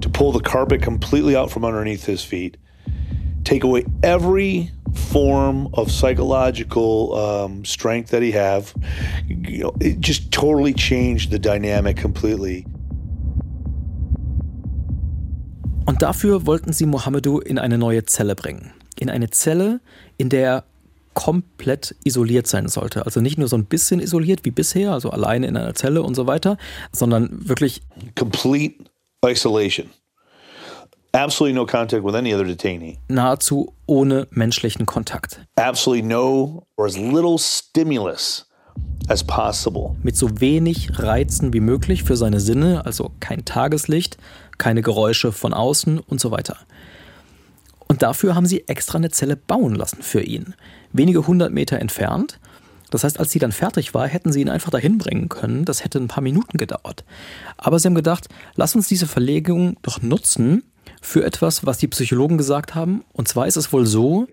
to 0.00 0.08
pull 0.08 0.32
the 0.32 0.40
carpet 0.40 0.82
completely 0.82 1.36
out 1.36 1.50
from 1.50 1.64
underneath 1.64 2.04
his 2.06 2.22
feet, 2.22 2.56
take 3.44 3.64
away 3.64 3.84
every 4.02 4.70
form 4.94 5.68
of 5.72 5.90
psychological 5.90 7.12
um, 7.14 7.64
strength 7.64 8.10
that 8.10 8.22
he 8.22 8.32
have. 8.32 8.74
You 9.28 9.64
know, 9.64 9.74
it 9.80 10.00
just 10.00 10.30
totally 10.30 10.74
changed 10.74 11.30
the 11.30 11.38
dynamic 11.38 12.00
completely. 12.00 12.66
Und 15.86 16.00
dafür 16.02 16.46
wollten 16.46 16.72
sie 16.72 16.86
Mohammedu 16.86 17.38
in 17.38 17.58
eine 17.58 17.76
neue 17.76 18.04
Zelle 18.04 18.34
bringen. 18.34 18.72
In 18.98 19.10
eine 19.10 19.30
Zelle, 19.30 19.80
in 20.16 20.30
der 20.30 20.46
er 20.46 20.64
komplett 21.14 21.94
isoliert 22.04 22.46
sein 22.46 22.68
sollte. 22.68 23.04
Also 23.04 23.20
nicht 23.20 23.38
nur 23.38 23.48
so 23.48 23.56
ein 23.56 23.66
bisschen 23.66 24.00
isoliert 24.00 24.44
wie 24.44 24.50
bisher, 24.50 24.92
also 24.92 25.10
alleine 25.10 25.46
in 25.46 25.56
einer 25.56 25.74
Zelle 25.74 26.02
und 26.02 26.14
so 26.14 26.26
weiter, 26.26 26.58
sondern 26.92 27.48
wirklich 27.48 27.82
Complete 28.16 28.84
isolation. 29.24 29.88
Absolutely 31.14 31.54
no 31.54 31.64
contact 31.64 32.02
with 32.04 32.16
any 32.16 32.34
other 32.34 32.44
detainee. 32.44 32.98
nahezu 33.06 33.72
ohne 33.86 34.26
menschlichen 34.32 34.84
Kontakt. 34.84 35.38
Absolutely 35.54 36.02
no 36.02 36.66
or 36.76 36.86
as 36.86 36.96
little 36.96 37.38
stimulus 37.38 38.48
as 39.06 39.22
possible. 39.22 39.94
Mit 40.02 40.16
so 40.16 40.40
wenig 40.40 40.98
Reizen 40.98 41.52
wie 41.52 41.60
möglich 41.60 42.02
für 42.02 42.16
seine 42.16 42.40
Sinne, 42.40 42.84
also 42.84 43.12
kein 43.20 43.44
Tageslicht, 43.44 44.18
keine 44.58 44.82
Geräusche 44.82 45.30
von 45.30 45.54
außen 45.54 46.00
und 46.00 46.20
so 46.20 46.32
weiter. 46.32 46.56
Und 47.86 48.02
dafür 48.02 48.34
haben 48.34 48.46
sie 48.46 48.66
extra 48.66 48.98
eine 48.98 49.10
Zelle 49.10 49.36
bauen 49.36 49.76
lassen 49.76 50.02
für 50.02 50.22
ihn. 50.22 50.54
Wenige 50.92 51.28
hundert 51.28 51.52
Meter 51.52 51.78
entfernt. 51.78 52.40
Das 52.90 53.04
heißt, 53.04 53.20
als 53.20 53.30
sie 53.30 53.38
dann 53.38 53.52
fertig 53.52 53.94
war, 53.94 54.08
hätten 54.08 54.32
sie 54.32 54.40
ihn 54.40 54.48
einfach 54.48 54.70
dahin 54.70 54.98
bringen 54.98 55.28
können. 55.28 55.64
Das 55.64 55.84
hätte 55.84 55.98
ein 55.98 56.08
paar 56.08 56.24
Minuten 56.24 56.58
gedauert. 56.58 57.04
Aber 57.56 57.78
sie 57.78 57.86
haben 57.86 57.94
gedacht, 57.94 58.26
lass 58.56 58.74
uns 58.74 58.88
diese 58.88 59.06
Verlegung 59.06 59.76
doch 59.82 60.02
nutzen 60.02 60.64
für 61.00 61.24
etwas, 61.24 61.66
was 61.66 61.78
die 61.78 61.88
Psychologen 61.88 62.38
gesagt 62.38 62.74
haben. 62.74 63.04
Und 63.12 63.28
zwar 63.28 63.46
ist 63.46 63.56
es 63.56 63.72
wohl 63.72 63.86
so, 63.86 64.26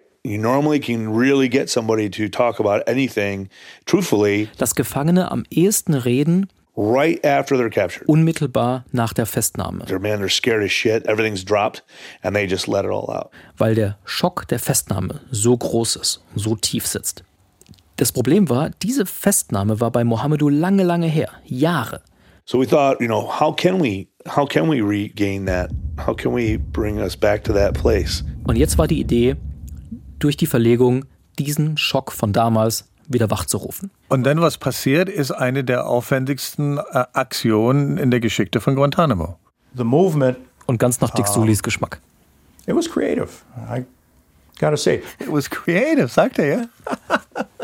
dass 4.58 4.76
Gefangene 4.76 5.32
am 5.32 5.44
ehesten 5.50 5.94
reden 5.94 6.48
right 6.78 7.26
after 7.26 7.56
they're 7.58 7.70
captured. 7.70 8.08
unmittelbar 8.08 8.86
nach 8.92 9.14
der 9.14 9.26
Festnahme. 9.26 9.86
They're 9.86 10.00
man, 10.00 10.22
they're 10.22 10.30
scared 10.30 10.64
as 10.64 10.72
shit. 10.72 11.06
Everything's 11.06 11.44
dropped, 11.44 11.84
and 12.22 12.36
they 12.36 12.46
just 12.46 12.68
let 12.68 12.86
it 12.86 12.92
all 12.92 13.10
out. 13.10 13.30
weil 13.58 13.76
der 13.76 13.98
Schock 14.06 14.48
der 14.48 14.60
Festnahme 14.60 15.22
so 15.32 15.56
groß 15.58 15.98
ist, 15.98 16.24
so 16.36 16.56
tief 16.56 16.88
sitzt. 16.88 17.24
Das 17.98 18.12
Problem 18.12 18.50
war, 18.50 18.72
diese 18.82 19.06
Festnahme 19.06 19.80
war 19.80 19.92
bei 19.92 20.04
Mohammedu 20.04 20.50
lange, 20.50 20.84
lange 20.84 21.08
her, 21.08 21.30
Jahre. 21.46 22.02
So 22.46 22.60
we 22.60 22.66
thought, 22.66 23.00
you 23.00 23.08
know, 23.08 23.28
how 23.40 23.54
can 23.56 23.80
we 23.80 24.08
how 24.28 24.46
can 24.46 24.68
we 24.70 24.82
regain 24.82 25.46
that? 25.46 25.70
How 26.06 26.14
can 26.16 26.34
we 26.34 26.58
bring 26.58 27.00
us 27.00 27.16
back 27.16 27.44
to 27.46 27.54
that 27.54 27.74
place? 27.74 28.24
Und 28.46 28.58
jetzt 28.58 28.78
war 28.78 28.88
die 28.88 29.00
Idee, 29.00 29.36
durch 30.20 30.36
die 30.38 30.48
Verlegung 30.48 31.06
diesen 31.40 31.78
Schock 31.78 32.12
von 32.12 32.34
damals 32.34 32.86
wieder 33.08 33.30
wachzurufen. 33.30 33.92
Und 34.10 34.24
dann, 34.24 34.42
was 34.42 34.58
passiert, 34.58 35.10
ist 35.10 35.32
eine 35.32 35.64
der 35.64 35.86
aufwendigsten 35.88 36.78
äh, 36.78 37.06
Aktionen 37.14 37.98
in 37.98 38.10
der 38.12 38.20
Geschichte 38.20 38.60
von 38.62 38.76
Guantanamo. 38.76 39.38
The 39.76 39.84
movement, 39.84 40.38
Und 40.66 40.78
ganz 40.80 41.00
nach 41.02 41.12
Dick 41.12 41.28
Sulis 41.28 41.62
Geschmack. 41.64 42.00
it 42.68 42.76
was 42.76 42.90
creative. 42.90 43.30
I 43.58 43.84
gotta 44.60 44.78
say. 44.78 45.02
It 45.20 45.32
was 45.32 45.50
creative, 45.50 46.08
sagt 46.08 46.40
er 46.40 46.46
ja. 46.48 46.66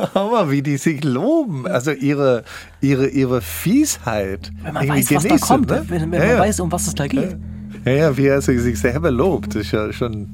Hammer, 0.14 0.50
wie 0.50 0.62
die 0.62 0.76
sich 0.76 1.04
loben. 1.04 1.66
Also 1.66 1.92
ihre, 1.92 2.44
ihre, 2.80 3.08
ihre 3.08 3.40
Fiesheit. 3.40 4.50
Wenn 4.62 4.74
man 4.74 4.88
weiß, 4.88 5.14
was 5.14 5.24
da 5.24 5.38
kommt, 5.38 5.70
ne? 5.70 5.84
wenn, 5.88 6.10
wenn 6.10 6.20
ja, 6.20 6.26
man 6.26 6.36
ja. 6.36 6.38
weiß, 6.40 6.60
um 6.60 6.72
was 6.72 6.86
es 6.86 6.94
da 6.94 7.06
geht. 7.06 7.36
Ja, 7.84 7.92
ja, 7.92 8.16
wie 8.16 8.26
er 8.26 8.40
sich 8.42 8.60
sich 8.60 8.78
selber 8.78 9.10
lobt, 9.10 9.54
ist 9.54 9.72
ja 9.72 9.92
schon. 9.92 10.28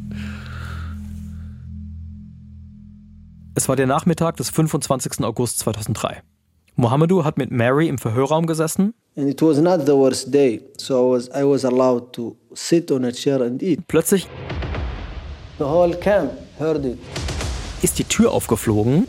Es 3.55 3.69
war 3.69 3.77
der 3.77 3.87
Nachmittag 3.87 4.37
des 4.37 4.51
25. 4.51 5.21
August 5.25 5.61
2003. 5.61 6.23
Mohammedu 6.75 7.25
hat 7.25 7.39
mit 7.39 7.51
Mary 7.51 7.89
im 7.89 7.97
Verhörraum 7.97 8.47
gesessen. 8.47 8.93
And 9.17 9.29
it 9.31 9.41
was 9.41 9.59
not 9.59 9.87
the 9.87 9.93
worst 9.93 10.35
day, 10.35 10.61
so 10.77 10.95
I 10.95 11.17
was, 11.17 11.29
I 11.29 11.43
was 11.43 11.65
allowed 11.65 12.13
to 12.13 12.37
sit 12.53 12.93
on 12.93 13.05
a 13.05 13.13
chair 13.13 13.41
and 13.41 13.63
eat. 13.63 13.87
Plötzlich 13.89 14.29
The 15.59 15.65
whole 15.65 15.95
camp 15.95 16.33
heard 16.59 16.85
it. 16.85 16.99
Ist 17.83 17.99
die 17.99 18.05
Tür 18.05 18.33
aufgeflogen. 18.33 19.07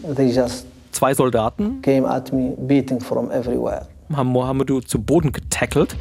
Zwei 0.91 1.13
Soldaten 1.13 1.81
came 1.81 2.07
at 2.09 2.33
me, 2.33 2.55
beating 2.57 2.99
from 2.99 3.31
everywhere. 3.31 3.87
haben 4.13 4.29
Mohammedu 4.29 4.81
zu 4.81 4.99
Boden 5.01 5.31
getackelt. 5.31 5.95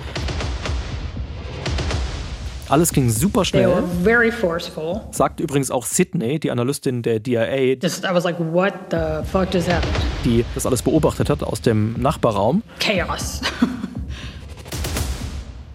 Alles 2.68 2.92
ging 2.92 3.11
super 3.11 3.42
They 3.44 3.64
were 3.64 3.78
schnell. 3.78 3.85
very 4.02 4.32
forceful. 4.32 5.00
Sagt 5.12 5.38
übrigens 5.38 5.70
auch 5.70 5.87
Sydney, 5.87 6.40
die 6.40 6.50
Analystin 6.50 7.02
der 7.02 7.20
DIA, 7.20 7.76
Just 7.80 8.04
I 8.04 8.08
was 8.12 8.25
like, 8.25 8.38
what 8.40 8.73
the 8.90 9.25
fuck 9.30 9.52
just 9.54 9.68
happened? 9.68 9.94
die 10.25 10.44
das 10.54 10.66
alles 10.66 10.82
beobachtet 10.82 11.30
hat 11.30 11.44
aus 11.44 11.61
dem 11.61 11.94
Nachbarraum. 12.00 12.62
Chaos. 12.80 13.40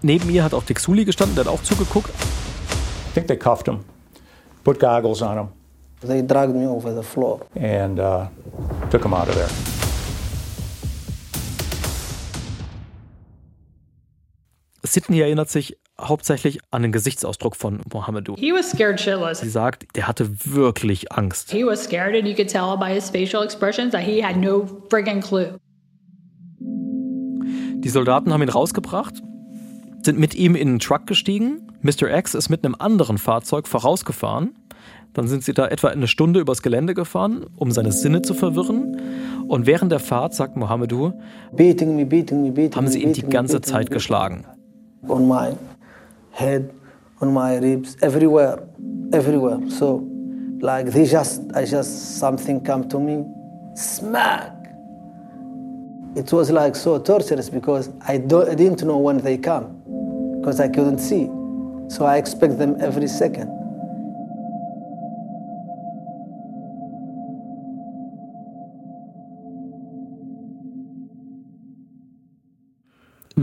Neben 0.01 0.29
ihr 0.31 0.43
hat 0.43 0.53
auch 0.53 0.63
Sully 0.77 1.05
gestanden, 1.05 1.35
der 1.35 1.45
hat 1.45 1.51
auch 1.53 1.63
zugeguckt. 1.63 2.09
I 2.09 3.13
think 3.13 3.27
they 3.27 3.37
cuffed 3.37 3.67
him, 3.67 3.79
put 4.63 4.79
goggles 4.79 5.21
on 5.21 5.37
him, 5.37 5.47
They 6.01 6.21
dragged 6.23 6.55
me 6.55 6.67
over 6.67 6.93
the 6.93 7.03
floor. 7.03 7.41
and 7.55 7.99
uh, 7.99 8.27
took 8.89 9.03
him 9.05 9.13
out 9.13 9.27
of 9.29 9.35
there. 9.35 9.49
Sydney 14.83 15.19
erinnert 15.21 15.49
sich 15.49 15.77
hauptsächlich 15.99 16.59
an 16.71 16.81
den 16.81 16.91
Gesichtsausdruck 16.91 17.55
von 17.55 17.81
Mohammedu. 17.93 18.35
he 18.37 18.51
was 18.51 18.71
scared 18.71 18.99
shitless. 18.99 19.39
Sie 19.41 19.49
sagt, 19.49 19.85
der 19.95 20.07
hatte 20.07 20.29
wirklich 20.45 21.11
Angst. 21.11 21.51
He 21.51 21.63
was 21.63 21.83
scared, 21.83 22.15
and 22.15 22.27
you 22.27 22.33
could 22.33 22.49
tell 22.49 22.75
by 22.77 22.91
his 22.93 23.09
facial 23.09 23.43
expressions 23.43 23.91
that 23.91 24.01
he 24.01 24.23
had 24.23 24.37
no 24.37 24.65
friggin' 24.89 25.21
clue. 25.21 25.57
Die 26.59 27.89
Soldaten 27.89 28.33
haben 28.33 28.41
ihn 28.41 28.49
rausgebracht, 28.49 29.21
sind 30.03 30.19
mit 30.19 30.33
ihm 30.35 30.55
in 30.55 30.67
den 30.67 30.79
Truck 30.79 31.05
gestiegen. 31.05 31.67
Mr. 31.81 32.09
X 32.15 32.33
ist 32.33 32.49
mit 32.49 32.65
einem 32.65 32.75
anderen 32.77 33.17
Fahrzeug 33.17 33.67
vorausgefahren. 33.67 34.55
Dann 35.13 35.27
sind 35.27 35.43
sie 35.43 35.53
da 35.53 35.67
etwa 35.67 35.89
eine 35.89 36.07
Stunde 36.07 36.39
übers 36.39 36.61
Gelände 36.61 36.93
gefahren, 36.93 37.45
um 37.57 37.71
seine 37.71 37.91
Sinne 37.91 38.21
zu 38.21 38.33
verwirren. 38.33 38.97
Und 39.47 39.65
während 39.65 39.91
der 39.91 39.99
Fahrt, 39.99 40.33
sagt 40.33 40.55
Mohammedu, 40.55 41.11
Beating 41.51 41.95
me, 41.95 42.05
beating 42.05 42.41
me, 42.41 42.51
beating 42.51 42.75
haben 42.75 42.87
sie 42.87 43.03
ihn 43.03 43.11
die 43.11 43.23
ganze 43.23 43.59
Zeit 43.59 43.91
geschlagen. 43.91 44.45
On 45.07 45.27
my 45.27 45.53
head, 46.31 46.69
on 47.19 47.33
my 47.33 47.57
ribs, 47.57 47.97
everywhere, 48.01 48.61
everywhere. 49.11 49.59
So, 49.69 50.03
like 50.61 50.91
they 50.91 51.05
just, 51.05 51.41
I 51.53 51.65
just, 51.65 52.19
something 52.19 52.63
come 52.63 52.87
to 52.87 52.99
me, 52.99 53.25
smack. 53.75 54.53
It 56.15 56.31
was 56.31 56.49
like 56.49 56.75
so 56.75 56.99
torturous 56.99 57.49
because 57.49 57.89
I, 58.07 58.17
don't, 58.17 58.47
I 58.47 58.55
didn't 58.55 58.83
know 58.83 58.97
when 58.97 59.17
they 59.17 59.37
come 59.37 59.81
because 60.39 60.61
I 60.61 60.69
couldn't 60.69 60.99
see. 60.99 61.29
So 61.89 62.05
I 62.05 62.17
expect 62.17 62.57
them 62.57 62.77
every 62.79 63.07
second. 63.07 63.60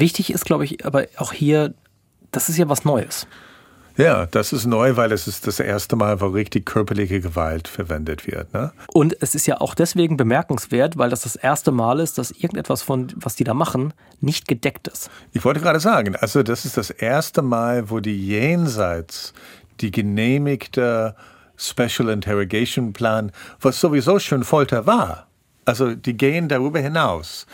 Wichtig 0.01 0.33
ist, 0.33 0.45
glaube 0.45 0.65
ich, 0.65 0.85
aber 0.85 1.07
auch 1.17 1.33
hier, 1.33 1.75
das 2.31 2.49
ist 2.49 2.59
ja 2.59 2.69
was 2.69 2.85
Neues. 2.85 3.27
Ja, 3.97 4.27
das 4.27 4.53
ist 4.53 4.65
neu, 4.65 4.95
weil 4.95 5.11
es 5.11 5.27
ist 5.27 5.49
das 5.49 5.59
erste 5.59 5.97
Mal, 5.97 6.21
wo 6.21 6.29
richtig 6.29 6.67
körperliche 6.67 7.21
Gewalt 7.21 7.67
verwendet 7.67 8.29
wird. 8.29 8.55
Ne? 8.55 8.71
Und 8.93 9.17
es 9.21 9.35
ist 9.35 9.49
ja 9.49 9.61
auch 9.61 9.75
deswegen 9.75 10.17
bemerkenswert, 10.17 10.97
weil 10.99 11.11
das 11.11 11.23
das 11.23 11.35
erste 11.35 11.73
Mal 11.73 11.99
ist, 11.99 12.17
dass 12.17 12.31
irgendetwas 12.31 12.83
von, 12.83 13.13
was 13.17 13.35
die 13.35 13.43
da 13.43 13.55
machen, 13.55 13.93
nicht 14.21 14.47
gedeckt 14.47 14.87
ist. 14.87 15.11
Ich 15.33 15.45
wollte 15.45 15.59
gerade 15.59 15.81
sagen, 15.81 16.15
also 16.15 16.45
das 16.45 16.65
ist 16.65 16.77
das 16.77 16.91
erste 16.91 17.43
Mal, 17.43 17.91
wo 17.91 17.99
die 17.99 18.25
jenseits 18.25 19.33
die 19.81 19.91
genehmigte 19.91 21.17
Special 21.57 22.09
Interrogation 22.11 22.93
Plan, 22.93 23.33
was 23.61 23.81
sowieso 23.81 24.21
schon 24.21 24.45
Folter 24.45 24.87
war. 24.87 25.27
Also 25.65 25.97
die 25.97 26.17
gehen 26.17 26.49
darüber 26.49 26.79
hinaus. 26.79 27.47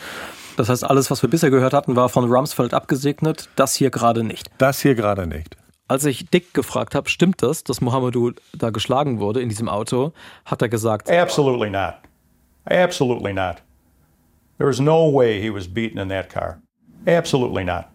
Das 0.57 0.69
heißt, 0.69 0.83
alles, 0.85 1.11
was 1.11 1.21
wir 1.21 1.29
bisher 1.29 1.49
gehört 1.49 1.73
hatten, 1.73 1.95
war 1.95 2.09
von 2.09 2.31
Rumsfeld 2.31 2.73
abgesegnet, 2.73 3.49
das 3.55 3.75
hier 3.75 3.89
gerade 3.89 4.23
nicht. 4.23 4.49
Das 4.57 4.79
hier 4.81 4.95
gerade 4.95 5.27
nicht. 5.27 5.57
Als 5.87 6.05
ich 6.05 6.29
Dick 6.29 6.53
gefragt 6.53 6.95
habe, 6.95 7.09
stimmt 7.09 7.43
das, 7.43 7.63
dass 7.63 7.81
Mohamedou 7.81 8.31
da 8.53 8.69
geschlagen 8.69 9.19
wurde 9.19 9.41
in 9.41 9.49
diesem 9.49 9.69
Auto, 9.69 10.13
hat 10.45 10.61
er 10.61 10.69
gesagt, 10.69 11.11
Absolutely 11.11 11.69
not. 11.69 11.95
Absolutely 12.65 13.33
not. 13.33 13.57
There 14.57 14.69
is 14.69 14.79
no 14.79 15.13
way 15.13 15.39
he 15.39 15.53
was 15.53 15.67
beaten 15.67 15.99
in 15.99 16.09
that 16.09 16.29
car. 16.29 16.61
Absolutely 17.05 17.63
not. 17.63 17.85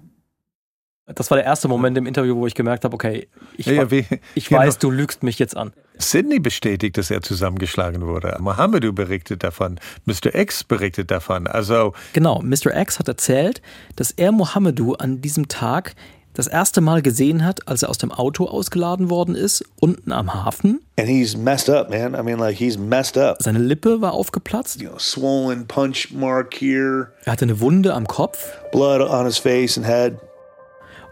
Das 1.15 1.31
war 1.31 1.37
der 1.37 1.45
erste 1.47 1.69
Moment 1.69 1.97
im 1.99 2.07
Interview, 2.07 2.37
wo 2.37 2.47
ich 2.47 2.55
gemerkt 2.55 2.85
habe, 2.85 2.95
okay, 2.95 3.29
ich, 3.57 3.67
Ja, 3.67 3.73
ja, 3.75 3.91
wie- 3.91 4.07
ich 4.35 4.49
genau. 4.49 4.61
weiß, 4.63 4.79
du 4.79 4.91
lügst 4.91 5.23
mich 5.23 5.39
jetzt 5.39 5.57
an. 5.57 5.73
Sydney 5.99 6.39
bestätigt, 6.41 6.97
dass 6.97 7.11
er 7.11 7.21
zusammengeschlagen 7.23 8.07
wurde. 8.07 8.37
Mohamedou 8.41 8.93
berichtet 8.93 9.43
davon. 9.45 9.79
Mr. 10.07 10.35
X 10.35 10.65
berichtet 10.65 11.11
davon. 11.11 11.47
Also, 11.47 11.93
Genau, 12.15 12.41
Mr. 12.43 12.75
X 12.75 12.99
hat 12.99 13.09
erzählt, 13.09 13.61
dass 13.97 14.11
er 14.11 14.33
Mohamedou 14.33 14.95
an 14.95 15.21
diesem 15.21 15.49
Tag 15.49 15.95
das 16.33 16.47
erste 16.47 16.81
Mal 16.81 17.03
gesehen 17.03 17.45
hat, 17.45 17.67
als 17.67 17.83
er 17.83 17.91
aus 17.91 17.99
dem 17.99 18.13
Auto 18.13 18.47
ausgeladen 18.47 19.11
worden 19.11 19.35
ist, 19.35 19.65
unten 19.81 20.13
am 20.13 20.33
Hafen. 20.33 20.81
And 20.97 21.09
he's 21.09 21.37
messed 21.37 21.69
up, 21.69 21.91
man. 21.91 22.15
I 22.15 22.23
mean, 22.23 22.39
like, 22.39 22.57
he's 22.57 22.79
messed 22.79 23.19
up. 23.19 23.39
Seine 23.43 23.59
Lippe 23.59 24.01
war 24.01 24.13
aufgeplatzt. 24.13 24.81
You 24.81 24.89
know, 24.91 24.99
swollen 24.99 25.67
punch 25.67 26.13
mark 26.13 26.55
here, 26.55 27.09
Er 27.25 27.33
hatte 27.33 27.45
eine 27.47 27.61
Wunde 27.61 27.93
am 27.95 28.07
Kopf. 28.07 28.57
blood 28.71 29.01
on 29.03 29.27
his 29.27 29.39
face 29.39 29.77
and 29.77 29.85
head. 29.87 30.19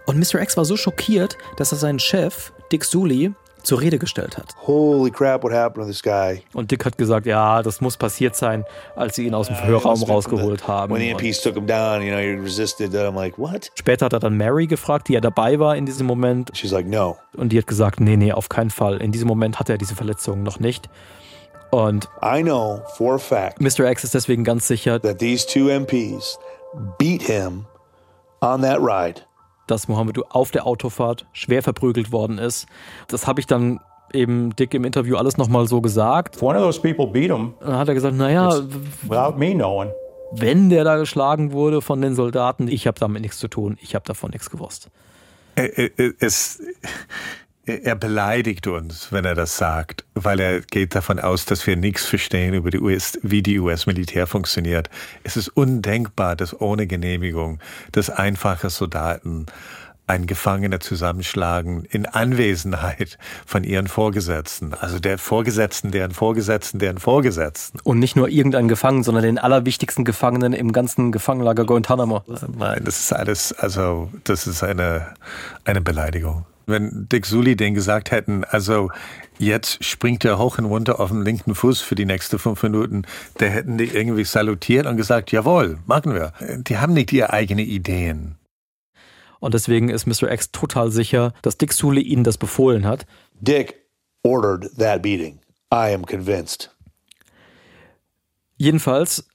Und 0.08 0.18
Mr. 0.18 0.40
X 0.40 0.56
war 0.56 0.64
so 0.64 0.78
schockiert, 0.78 1.36
dass 1.58 1.70
er 1.70 1.76
seinen 1.76 1.98
Chef, 1.98 2.50
Dick 2.72 2.82
Sully, 2.82 3.34
zur 3.62 3.82
Rede 3.82 3.98
gestellt 3.98 4.38
hat. 4.38 4.54
Holy 4.66 5.10
crap, 5.10 5.42
what 5.42 5.52
happened 5.52 5.84
to 5.84 5.90
this 5.90 6.02
guy? 6.02 6.42
Und 6.54 6.70
Dick 6.70 6.86
hat 6.86 6.96
gesagt, 6.96 7.26
ja, 7.26 7.60
das 7.62 7.82
muss 7.82 7.98
passiert 7.98 8.34
sein, 8.34 8.64
als 8.96 9.16
sie 9.16 9.26
ihn 9.26 9.34
aus 9.34 9.48
dem 9.48 9.56
Verhörraum 9.56 10.02
rausgeholt 10.02 10.66
haben. 10.66 10.94
When 10.94 11.02
the 11.02 11.12
Und 11.12 11.22
MPs 11.22 11.42
took 11.42 11.56
him 11.56 11.66
down, 11.66 12.00
you 12.00 12.08
know, 12.08 12.18
he 12.18 12.40
resisted. 12.42 12.94
I'm 12.94 13.16
like, 13.16 13.36
what? 13.36 13.70
später 13.74 14.06
hat 14.06 14.14
er 14.14 14.20
dann 14.20 14.38
Mary 14.38 14.66
gefragt, 14.66 15.08
die 15.08 15.12
ja 15.12 15.20
dabei 15.20 15.58
war 15.58 15.76
in 15.76 15.84
diesem 15.84 16.06
Moment. 16.06 16.52
She's 16.54 16.72
like, 16.72 16.86
no. 16.86 17.18
Und 17.36 17.50
die 17.50 17.58
hat 17.58 17.66
gesagt, 17.66 18.00
nee, 18.00 18.16
nee, 18.16 18.32
auf 18.32 18.48
keinen 18.48 18.70
Fall. 18.70 19.02
In 19.02 19.12
diesem 19.12 19.28
Moment 19.28 19.60
hat 19.60 19.68
er 19.68 19.76
diese 19.76 19.94
Verletzungen 19.94 20.42
noch 20.42 20.58
nicht. 20.58 20.88
Und 21.70 22.08
I 22.24 22.42
know 22.42 22.80
for 22.96 23.16
a 23.16 23.18
fact 23.18 23.60
Mr. 23.60 23.90
X 23.90 24.04
ist 24.04 24.14
deswegen 24.14 24.42
ganz 24.42 24.66
sicher, 24.66 25.02
that 25.02 25.18
these 25.18 25.46
two 25.46 25.68
MPs 25.68 26.38
beat 26.98 27.20
him 27.20 27.66
on 28.40 28.62
that 28.62 28.78
ride. 28.80 29.27
Dass 29.70 29.88
Mohamedou 29.88 30.22
auf 30.30 30.50
der 30.50 30.66
Autofahrt 30.66 31.26
schwer 31.32 31.62
verprügelt 31.62 32.12
worden 32.12 32.38
ist. 32.38 32.66
Das 33.08 33.26
habe 33.26 33.40
ich 33.40 33.46
dann 33.46 33.80
eben 34.12 34.56
Dick 34.56 34.74
im 34.74 34.84
Interview 34.84 35.16
alles 35.16 35.36
nochmal 35.36 35.66
so 35.68 35.80
gesagt. 35.80 36.36
If 36.36 36.42
one 36.42 36.58
of 36.58 36.64
those 36.64 36.80
people 36.80 37.06
beat 37.06 37.30
him 37.30 37.54
Dann 37.60 37.76
hat 37.76 37.88
er 37.88 37.94
gesagt, 37.94 38.16
naja, 38.16 38.50
without 39.02 39.36
me 39.38 39.52
knowing, 39.54 39.90
wenn 40.32 40.70
der 40.70 40.84
da 40.84 40.96
geschlagen 40.96 41.52
wurde 41.52 41.80
von 41.82 42.00
den 42.02 42.14
Soldaten, 42.14 42.68
ich 42.68 42.86
habe 42.86 42.98
damit 42.98 43.22
nichts 43.22 43.38
zu 43.38 43.48
tun, 43.48 43.76
ich 43.80 43.94
habe 43.94 44.04
davon 44.06 44.30
nichts 44.30 44.50
gewusst. 44.50 44.88
er, 45.54 45.76
er- 45.98 46.12
es, 46.20 46.60
er 47.68 47.94
beleidigt 47.94 48.66
uns, 48.66 49.12
wenn 49.12 49.24
er 49.24 49.34
das 49.34 49.56
sagt, 49.56 50.04
weil 50.14 50.40
er 50.40 50.60
geht 50.60 50.94
davon 50.94 51.18
aus, 51.18 51.44
dass 51.44 51.66
wir 51.66 51.76
nichts 51.76 52.06
verstehen 52.06 52.54
über 52.54 52.70
die 52.70 52.80
US, 52.80 53.18
wie 53.22 53.42
die 53.42 53.58
US-Militär 53.58 54.26
funktioniert. 54.26 54.88
Es 55.24 55.36
ist 55.36 55.48
undenkbar, 55.48 56.36
dass 56.36 56.58
ohne 56.58 56.86
Genehmigung, 56.86 57.60
dass 57.92 58.10
einfache 58.10 58.70
Soldaten 58.70 59.46
einen 60.06 60.26
Gefangener 60.26 60.80
zusammenschlagen 60.80 61.84
in 61.84 62.06
Anwesenheit 62.06 63.18
von 63.44 63.62
ihren 63.62 63.88
Vorgesetzten, 63.88 64.72
also 64.72 64.98
der 64.98 65.18
Vorgesetzten, 65.18 65.90
deren 65.90 66.12
Vorgesetzten, 66.12 66.78
deren 66.78 66.98
Vorgesetzten. 66.98 67.78
Und 67.84 67.98
nicht 67.98 68.16
nur 68.16 68.28
irgendeinen 68.28 68.68
Gefangenen, 68.68 69.04
sondern 69.04 69.24
den 69.24 69.38
allerwichtigsten 69.38 70.06
Gefangenen 70.06 70.54
im 70.54 70.72
ganzen 70.72 71.12
Gefangenlager 71.12 71.66
Guantanamo. 71.66 72.22
Nein, 72.56 72.82
das 72.84 73.00
ist 73.00 73.12
alles, 73.12 73.52
also 73.52 74.10
das 74.24 74.46
ist 74.46 74.62
eine, 74.62 75.08
eine 75.64 75.82
Beleidigung. 75.82 76.46
Wenn 76.68 77.08
Dick 77.08 77.24
Sully 77.24 77.56
den 77.56 77.72
gesagt 77.72 78.10
hätten, 78.10 78.44
also 78.44 78.90
jetzt 79.38 79.82
springt 79.82 80.22
er 80.26 80.38
hoch 80.38 80.58
und 80.58 80.66
runter 80.66 81.00
auf 81.00 81.08
den 81.08 81.22
linken 81.22 81.54
Fuß 81.54 81.80
für 81.80 81.94
die 81.94 82.04
nächsten 82.04 82.38
fünf 82.38 82.62
Minuten, 82.62 83.04
da 83.38 83.46
hätten 83.46 83.78
die 83.78 83.86
irgendwie 83.86 84.24
salutiert 84.24 84.86
und 84.86 84.98
gesagt, 84.98 85.32
jawohl, 85.32 85.78
machen 85.86 86.12
wir. 86.12 86.34
Die 86.58 86.76
haben 86.76 86.92
nicht 86.92 87.10
ihre 87.10 87.32
eigenen 87.32 87.64
Ideen. 87.64 88.36
Und 89.40 89.54
deswegen 89.54 89.88
ist 89.88 90.06
Mr. 90.06 90.30
X 90.30 90.52
total 90.52 90.90
sicher, 90.90 91.32
dass 91.40 91.56
Dick 91.56 91.72
Sully 91.72 92.02
ihnen 92.02 92.22
das 92.22 92.36
befohlen 92.36 92.84
hat. 92.84 93.06
Dick 93.40 93.76
ordered 94.22 94.70
that 94.76 95.00
beating. 95.00 95.40
I 95.72 95.94
am 95.94 96.04
convinced. 96.04 96.70
Jedenfalls 98.58 99.26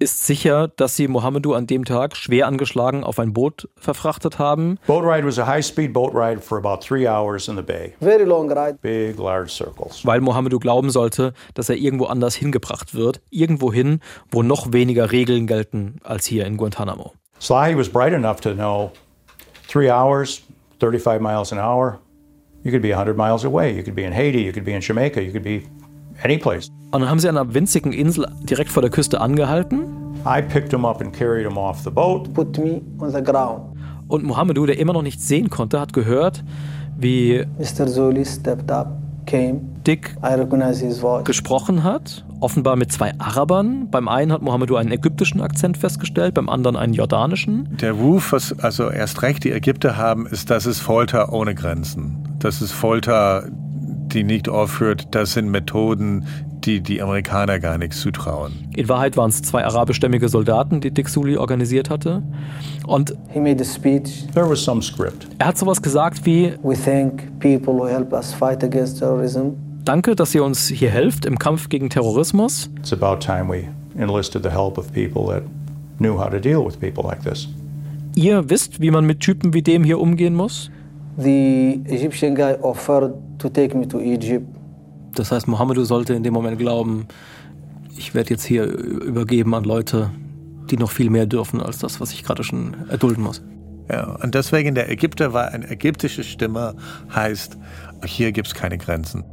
ist 0.00 0.26
sicher, 0.26 0.68
dass 0.68 0.96
sie 0.96 1.06
Mohamedou 1.06 1.52
an 1.52 1.66
dem 1.66 1.84
Tag 1.84 2.16
schwer 2.16 2.46
angeschlagen 2.46 3.04
auf 3.04 3.18
ein 3.18 3.32
Boot 3.32 3.68
verfrachtet 3.76 4.38
haben. 4.38 4.78
boat 4.86 5.04
ride 5.04 5.26
was 5.26 5.38
a 5.38 5.46
high-speed 5.46 5.92
boat 5.92 6.12
ride 6.14 6.40
for 6.40 6.58
about 6.58 6.82
three 6.82 7.06
hours 7.06 7.48
in 7.48 7.56
the 7.56 7.62
bay. 7.62 7.92
Very 8.00 8.24
long 8.24 8.50
ride. 8.50 8.78
Big, 8.80 9.18
large 9.18 9.50
circles. 9.50 10.04
weil 10.04 10.20
Mohamedou 10.20 10.58
glauben 10.58 10.90
sollte, 10.90 11.34
dass 11.54 11.68
er 11.68 11.76
irgendwo 11.76 12.06
anders 12.06 12.34
hingebracht 12.34 12.94
wird, 12.94 13.20
irgendwo 13.30 13.72
hin, 13.72 14.00
wo 14.30 14.42
noch 14.42 14.72
weniger 14.72 15.12
Regeln 15.12 15.46
gelten 15.46 15.96
als 16.02 16.24
hier 16.24 16.46
in 16.46 16.56
Guantanamo. 16.56 17.12
Slahi 17.38 17.76
was 17.76 17.88
bright 17.88 18.14
enough 18.14 18.40
to 18.40 18.54
know 18.54 18.92
three 19.68 19.90
hours, 19.90 20.42
35 20.80 21.20
miles 21.20 21.52
an 21.52 21.58
hour, 21.58 22.00
you 22.64 22.70
could 22.70 22.82
be 22.82 22.90
100 22.90 23.16
miles 23.16 23.44
away. 23.44 23.74
You 23.74 23.82
could 23.82 23.94
be 23.94 24.04
in 24.04 24.12
Haiti, 24.12 24.42
you 24.42 24.52
could 24.52 24.64
be 24.64 24.72
in 24.72 24.80
Jamaica, 24.80 25.22
you 25.22 25.30
could 25.32 25.44
be 25.44 25.66
any 26.22 26.38
place. 26.38 26.68
Und 26.92 27.00
dann 27.00 27.08
haben 27.08 27.18
sie 27.18 27.28
an 27.28 27.36
einer 27.36 27.54
winzigen 27.54 27.92
Insel 27.92 28.26
direkt 28.42 28.70
vor 28.70 28.82
der 28.82 28.90
Küste 28.90 29.20
angehalten 29.20 29.84
I 30.26 30.42
picked 30.42 30.72
him 30.72 30.84
up 30.84 31.00
and 31.00 31.12
carried 31.14 31.46
him 31.46 31.56
off 31.56 31.80
the 31.82 31.90
boat. 31.90 32.32
Put 32.34 32.58
me 32.58 32.82
on 32.98 33.10
the 33.10 33.22
ground. 33.22 33.70
und 34.10 34.24
Mohamedou, 34.24 34.66
der 34.66 34.78
immer 34.78 34.92
noch 34.92 35.02
nichts 35.02 35.26
sehen 35.28 35.50
konnte, 35.50 35.80
hat 35.80 35.92
gehört, 35.92 36.44
wie 36.98 37.44
Mr. 37.58 37.86
Zoli 37.86 38.24
stepped 38.24 38.70
up, 38.70 38.88
came. 39.26 39.60
Dick 39.86 40.14
I 40.22 40.34
recognize 40.34 40.84
his 40.84 40.98
voice. 40.98 41.24
gesprochen 41.24 41.84
hat, 41.84 42.24
offenbar 42.40 42.76
mit 42.76 42.92
zwei 42.92 43.12
Arabern. 43.18 43.88
Beim 43.90 44.08
einen 44.08 44.32
hat 44.32 44.42
Mohamedou 44.42 44.76
einen 44.76 44.92
ägyptischen 44.92 45.40
Akzent 45.40 45.78
festgestellt, 45.78 46.34
beim 46.34 46.48
anderen 46.50 46.76
einen 46.76 46.92
jordanischen. 46.92 47.68
Der 47.80 47.92
Ruf, 47.92 48.32
was 48.32 48.58
also 48.58 48.90
erst 48.90 49.22
recht 49.22 49.44
die 49.44 49.52
Ägypter 49.52 49.96
haben, 49.96 50.26
ist, 50.26 50.50
das 50.50 50.66
ist 50.66 50.80
Folter 50.80 51.32
ohne 51.32 51.54
Grenzen. 51.54 52.18
Das 52.40 52.60
ist 52.60 52.72
Folter, 52.72 53.44
die 54.14 54.24
nicht 54.24 54.48
aufhört. 54.48 55.08
Das 55.12 55.32
sind 55.32 55.50
Methoden, 55.50 56.24
die 56.64 56.80
die 56.80 57.00
Amerikaner 57.00 57.58
gar 57.58 57.78
nichts 57.78 58.00
zutrauen. 58.00 58.52
In 58.76 58.88
Wahrheit 58.88 59.16
waren 59.16 59.30
es 59.30 59.42
zwei 59.42 59.64
arabischstämmige 59.64 60.28
Soldaten, 60.28 60.80
die 60.80 60.90
Dick 60.90 61.08
Sully 61.08 61.36
organisiert 61.36 61.90
hatte. 61.90 62.22
Und 62.86 63.14
He 63.28 63.40
made 63.40 63.62
a 63.62 63.64
speech. 63.64 64.26
There 64.34 64.48
was 64.48 64.62
some 64.62 64.82
script. 64.82 65.26
er 65.38 65.46
hat 65.48 65.58
sowas 65.58 65.80
gesagt 65.80 66.26
wie, 66.26 66.52
We 66.62 66.74
thank 66.74 67.38
people 67.40 67.74
who 67.74 67.86
help 67.86 68.12
us 68.12 68.32
fight 68.32 68.62
against 68.62 68.98
terrorism. 68.98 69.52
Danke, 69.84 70.14
dass 70.14 70.34
ihr 70.34 70.44
uns 70.44 70.68
hier 70.68 70.90
helft 70.90 71.24
im 71.24 71.38
Kampf 71.38 71.68
gegen 71.70 71.88
Terrorismus. 71.88 72.68
It's 72.78 72.92
about 72.92 73.16
time 73.24 73.48
we 73.48 73.64
enlisted 73.98 74.42
the 74.42 74.50
help 74.50 74.76
of 74.76 74.92
people 74.92 75.26
that 75.32 75.42
knew 75.98 76.18
how 76.18 76.28
to 76.28 76.38
deal 76.38 76.64
with 76.64 76.78
people 76.78 77.02
like 77.02 77.22
this. 77.22 77.48
Ihr 78.14 78.50
wisst, 78.50 78.80
wie 78.80 78.90
man 78.90 79.06
mit 79.06 79.20
Typen 79.20 79.54
wie 79.54 79.62
dem 79.62 79.84
hier 79.84 79.98
umgehen 80.00 80.34
muss. 80.34 80.70
The 81.18 81.82
Egyptian 81.86 82.34
guy 82.34 82.54
offered 82.62 83.12
to 83.38 83.48
take 83.48 83.76
me 83.76 83.86
to 83.88 84.00
Egypt. 84.00 84.46
Das 85.14 85.32
heißt, 85.32 85.48
Mohamedou 85.48 85.84
sollte 85.84 86.14
in 86.14 86.22
dem 86.22 86.32
Moment 86.32 86.58
glauben, 86.58 87.06
ich 87.96 88.14
werde 88.14 88.30
jetzt 88.30 88.44
hier 88.44 88.64
übergeben 88.64 89.54
an 89.54 89.64
Leute, 89.64 90.10
die 90.70 90.76
noch 90.76 90.90
viel 90.90 91.10
mehr 91.10 91.26
dürfen 91.26 91.60
als 91.60 91.78
das, 91.78 92.00
was 92.00 92.12
ich 92.12 92.22
gerade 92.22 92.44
schon 92.44 92.74
erdulden 92.88 93.24
muss. 93.24 93.42
Ja, 93.90 94.16
und 94.22 94.34
deswegen 94.36 94.76
der 94.76 94.88
Ägypter 94.88 95.32
war 95.32 95.48
eine 95.48 95.68
ägyptische 95.68 96.22
Stimme, 96.22 96.76
heißt, 97.12 97.58
hier 98.04 98.30
gibt's 98.30 98.54
keine 98.54 98.78
Grenzen. 98.78 99.24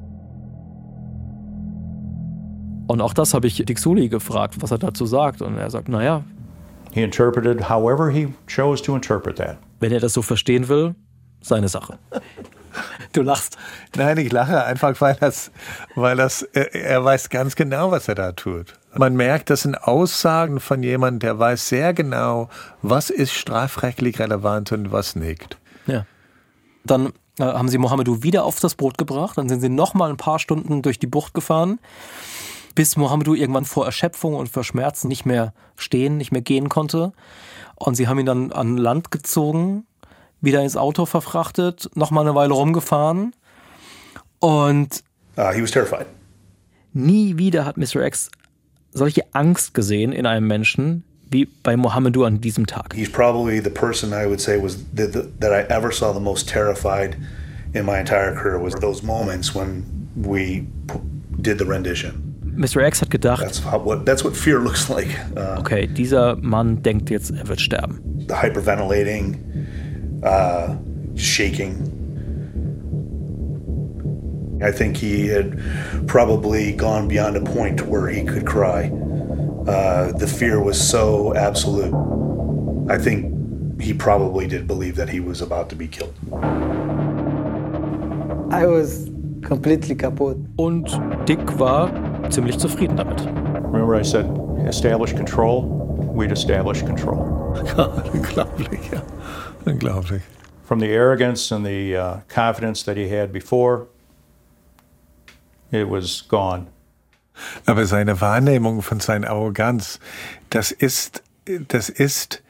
Und 2.87 3.01
auch 3.01 3.13
das 3.13 3.33
habe 3.33 3.47
ich 3.47 3.63
Sully 3.77 4.09
gefragt, 4.09 4.55
was 4.61 4.71
er 4.71 4.77
dazu 4.77 5.05
sagt. 5.05 5.41
Und 5.41 5.57
er 5.57 5.69
sagt, 5.69 5.89
naja, 5.89 6.23
He 6.91 7.03
interpreted 7.03 7.69
however 7.69 8.09
he 8.09 8.29
chose 8.47 8.81
to 8.81 8.95
interpret 8.95 9.35
that. 9.35 9.57
wenn 9.79 9.91
er 9.91 9.99
das 9.99 10.13
so 10.13 10.21
verstehen 10.21 10.67
will, 10.69 10.95
seine 11.41 11.69
Sache. 11.69 11.97
Du 13.13 13.21
lachst. 13.21 13.57
Nein, 13.95 14.17
ich 14.17 14.31
lache 14.31 14.63
einfach, 14.63 14.99
weil 15.01 15.15
das, 15.15 15.51
weil 15.95 16.17
das, 16.17 16.43
er, 16.43 16.75
er 16.75 17.03
weiß 17.03 17.29
ganz 17.29 17.55
genau, 17.55 17.91
was 17.91 18.07
er 18.07 18.15
da 18.15 18.31
tut. 18.33 18.73
Man 18.95 19.15
merkt, 19.15 19.49
das 19.49 19.61
sind 19.61 19.75
Aussagen 19.75 20.59
von 20.59 20.83
jemandem, 20.83 21.19
der 21.19 21.39
weiß 21.39 21.69
sehr 21.69 21.93
genau, 21.93 22.49
was 22.81 23.09
ist 23.09 23.33
strafrechtlich 23.33 24.19
relevant 24.19 24.71
und 24.71 24.91
was 24.91 25.15
nicht. 25.15 25.57
Ja. 25.87 26.05
Dann 26.83 27.13
äh, 27.39 27.43
haben 27.43 27.69
sie 27.69 27.77
Mohamedou 27.77 28.23
wieder 28.23 28.43
auf 28.43 28.59
das 28.59 28.75
Boot 28.75 28.97
gebracht. 28.97 29.37
Dann 29.37 29.49
sind 29.49 29.61
sie 29.61 29.69
noch 29.69 29.93
mal 29.93 30.09
ein 30.09 30.17
paar 30.17 30.39
Stunden 30.39 30.81
durch 30.81 30.99
die 30.99 31.07
Bucht 31.07 31.33
gefahren, 31.33 31.79
bis 32.75 32.97
Mohamedou 32.97 33.33
irgendwann 33.33 33.65
vor 33.65 33.85
Erschöpfung 33.85 34.35
und 34.35 34.49
vor 34.49 34.63
Schmerzen 34.63 35.07
nicht 35.07 35.25
mehr 35.25 35.53
stehen, 35.75 36.17
nicht 36.17 36.31
mehr 36.31 36.41
gehen 36.41 36.69
konnte. 36.69 37.13
Und 37.75 37.95
sie 37.95 38.07
haben 38.07 38.19
ihn 38.19 38.25
dann 38.25 38.51
an 38.51 38.77
Land 38.77 39.11
gezogen, 39.11 39.85
wieder 40.41 40.61
ins 40.63 40.77
Auto 40.77 41.05
verfrachtet, 41.05 41.89
noch 41.95 42.11
mal 42.11 42.21
eine 42.21 42.35
Weile 42.35 42.53
rumgefahren. 42.53 43.33
Und 44.39 45.03
Uh, 45.37 45.51
he 45.53 45.61
was 45.61 45.69
terrified. 45.71 46.07
nie 46.93 47.37
wieder 47.37 47.63
hat 47.65 47.77
Mr. 47.77 48.03
X 48.03 48.29
solche 48.91 49.21
Angst 49.33 49.73
gesehen 49.75 50.11
in 50.11 50.25
einem 50.25 50.47
Menschen 50.47 51.03
wie 51.29 51.45
bei 51.45 51.77
Mohamedou 51.77 52.23
an 52.23 52.41
diesem 52.41 52.65
Tag. 52.65 52.95
He's 52.95 53.11
probably 53.11 53.59
the 53.61 53.69
person 53.69 54.11
I 54.13 54.25
would 54.27 54.39
say 54.41 54.57
was 54.59 54.77
the, 54.95 55.05
the, 55.05 55.27
that 55.39 55.51
I 55.51 55.71
ever 55.71 55.91
saw 55.91 56.11
the 56.13 56.19
most 56.19 56.49
terrified 56.49 57.17
in 57.73 57.85
my 57.85 57.99
entire 57.99 58.33
career 58.33 58.59
was 58.59 58.73
those 58.75 59.03
moments 59.05 59.53
when 59.53 59.83
we 60.15 60.65
did 61.39 61.59
the 61.59 61.65
rendition. 61.65 62.23
Mr. 62.57 62.81
X 62.83 63.01
hat 63.01 63.11
gedacht, 63.11 63.41
That's 63.43 63.63
how, 63.63 63.77
what 63.85 64.05
that's 64.07 64.23
what 64.23 64.35
fear 64.35 64.59
looks 64.63 64.89
like. 64.89 65.09
Uh, 65.35 65.59
okay, 65.59 65.85
dieser 65.85 66.35
Mann 66.37 66.81
denkt 66.81 67.11
jetzt, 67.11 67.29
er 67.29 67.47
wird 67.47 67.61
sterben. 67.61 67.99
the 68.27 68.33
hyperventilating, 68.41 69.66
uh, 70.23 70.75
shaking. 71.15 71.93
I 74.61 74.71
think 74.71 74.97
he 74.97 75.27
had 75.27 75.59
probably 76.07 76.71
gone 76.73 77.07
beyond 77.07 77.37
a 77.37 77.41
point 77.41 77.87
where 77.87 78.07
he 78.07 78.23
could 78.23 78.45
cry. 78.45 78.89
Uh, 79.67 80.11
the 80.13 80.27
fear 80.27 80.61
was 80.61 80.79
so 80.79 81.35
absolute. 81.35 81.93
I 82.89 82.97
think 82.97 83.81
he 83.81 83.93
probably 83.93 84.47
did 84.47 84.65
believe 84.65 84.95
that 84.95 85.09
he 85.09 85.19
was 85.19 85.41
about 85.41 85.69
to 85.69 85.75
be 85.75 85.87
killed. 85.87 86.13
I 88.51 88.65
was 88.65 89.09
completely 89.43 89.95
kaputt. 89.95 90.37
Und 90.57 90.87
Dick 91.25 91.59
war 91.59 91.91
ziemlich 92.29 92.57
zufrieden 92.57 92.95
damit. 92.97 93.21
Remember, 93.71 93.95
I 93.95 94.03
said 94.03 94.25
establish 94.67 95.13
control? 95.13 95.63
We'd 96.15 96.31
establish 96.31 96.81
control. 96.81 97.53
Unglaublich, 98.13 98.91
ja. 98.91 99.01
Unglaublich. 99.67 100.21
From 100.63 100.79
the 100.79 100.87
arrogance 100.87 101.51
and 101.51 101.65
the 101.65 101.95
uh, 101.95 102.17
confidence 102.27 102.83
that 102.83 102.97
he 102.97 103.09
had 103.09 103.31
before, 103.31 103.87
it 105.71 105.89
was 105.89 106.21
gone. 106.27 106.67
Aber 107.65 107.85
seine 107.85 108.19
Wahrnehmung 108.19 108.81
von 108.81 108.99
seiner 108.99 109.29
Arroganz, 109.29 109.99
das 110.49 110.71
ist, 110.71 111.21
das 111.45 111.89
ist 111.89 112.41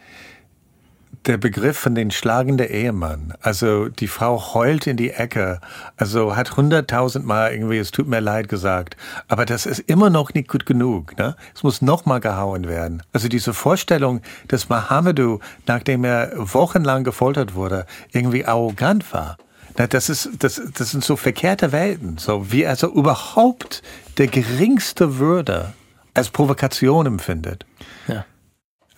der 1.25 1.37
Begriff 1.37 1.77
von 1.77 1.95
den 1.95 2.11
schlagenden 2.11 2.69
Ehemann. 2.69 3.33
Also 3.41 3.89
die 3.89 4.07
Frau 4.07 4.53
heult 4.53 4.87
in 4.87 4.97
die 4.97 5.11
Ecke, 5.11 5.59
also 5.97 6.35
hat 6.35 6.55
hunderttausendmal 6.55 7.51
irgendwie, 7.51 7.77
es 7.77 7.91
tut 7.91 8.07
mir 8.07 8.19
leid 8.19 8.49
gesagt. 8.49 8.95
Aber 9.27 9.45
das 9.45 9.65
ist 9.65 9.79
immer 9.79 10.09
noch 10.09 10.33
nicht 10.33 10.47
gut 10.47 10.65
genug. 10.65 11.17
Ne? 11.17 11.35
Es 11.53 11.63
muss 11.63 11.81
nochmal 11.81 12.19
gehauen 12.19 12.67
werden. 12.67 13.03
Also 13.13 13.27
diese 13.27 13.53
Vorstellung, 13.53 14.21
dass 14.47 14.69
Mohamedou, 14.69 15.39
nachdem 15.65 16.03
er 16.03 16.31
wochenlang 16.35 17.03
gefoltert 17.03 17.55
wurde, 17.55 17.85
irgendwie 18.11 18.45
arrogant 18.45 19.11
war. 19.13 19.37
Na, 19.77 19.85
das 19.85 20.09
ist, 20.09 20.29
das, 20.39 20.61
das 20.73 20.91
sind 20.91 21.03
so 21.03 21.15
verkehrte 21.15 21.71
Welten. 21.71 22.17
So 22.17 22.51
wie 22.51 22.65
also 22.65 22.91
überhaupt 22.91 23.83
der 24.17 24.27
geringste 24.27 25.19
Würde 25.19 25.73
als 26.13 26.29
Provokation 26.29 27.05
empfindet. 27.05 27.65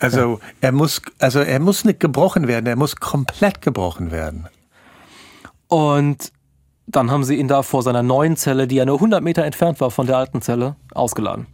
Ja. 0.01 0.05
Also 0.05 0.39
er 0.61 0.71
muss, 0.71 1.01
also 1.19 1.39
er 1.39 1.59
muss 1.59 1.85
nicht 1.85 1.99
gebrochen 1.99 2.47
werden, 2.47 2.65
er 2.65 2.75
muss 2.75 2.95
komplett 2.95 3.61
gebrochen 3.61 4.11
werden. 4.11 4.47
Und 5.67 6.31
dann 6.87 7.11
haben 7.11 7.23
sie 7.23 7.35
ihn 7.35 7.47
da 7.47 7.61
vor 7.61 7.83
seiner 7.83 8.01
neuen 8.01 8.35
Zelle, 8.35 8.67
die 8.67 8.75
ja 8.75 8.85
nur 8.85 8.95
100 8.95 9.23
Meter 9.23 9.45
entfernt 9.45 9.79
war 9.79 9.91
von 9.91 10.07
der 10.07 10.17
alten 10.17 10.41
Zelle, 10.41 10.75
ausgeladen. 10.95 11.45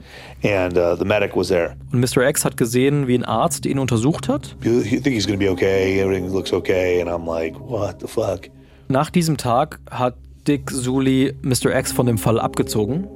And 0.44 0.78
uh, 0.78 0.96
the 0.98 1.04
medic 1.04 1.36
was 1.36 1.50
there. 1.50 1.76
Und 1.92 2.00
Mr. 2.00 2.26
X 2.28 2.46
hat 2.46 2.56
gesehen, 2.56 3.08
wie 3.08 3.16
ein 3.16 3.26
Arzt 3.26 3.66
ihn 3.66 3.78
untersucht 3.78 4.30
hat. 4.30 4.56
You, 4.64 4.80
you 4.80 5.02
think 5.02 5.16
he's 5.16 5.28
gonna 5.28 5.38
be 5.38 5.50
okay? 5.52 6.00
Everything 6.00 6.32
looks 6.32 6.54
okay. 6.54 7.02
And 7.02 7.10
I'm 7.10 7.28
like, 7.28 7.60
what 7.60 8.00
the 8.00 8.08
fuck? 8.08 8.50
Nach 8.88 9.10
diesem 9.10 9.36
Tag 9.36 9.80
hat 9.92 10.16
Dick 10.48 10.72
Sully 10.72 11.36
Mr. 11.42 11.76
X 11.76 11.92
von 11.92 12.06
dem 12.06 12.18
Fall 12.18 12.40
abgezogen. 12.40 13.08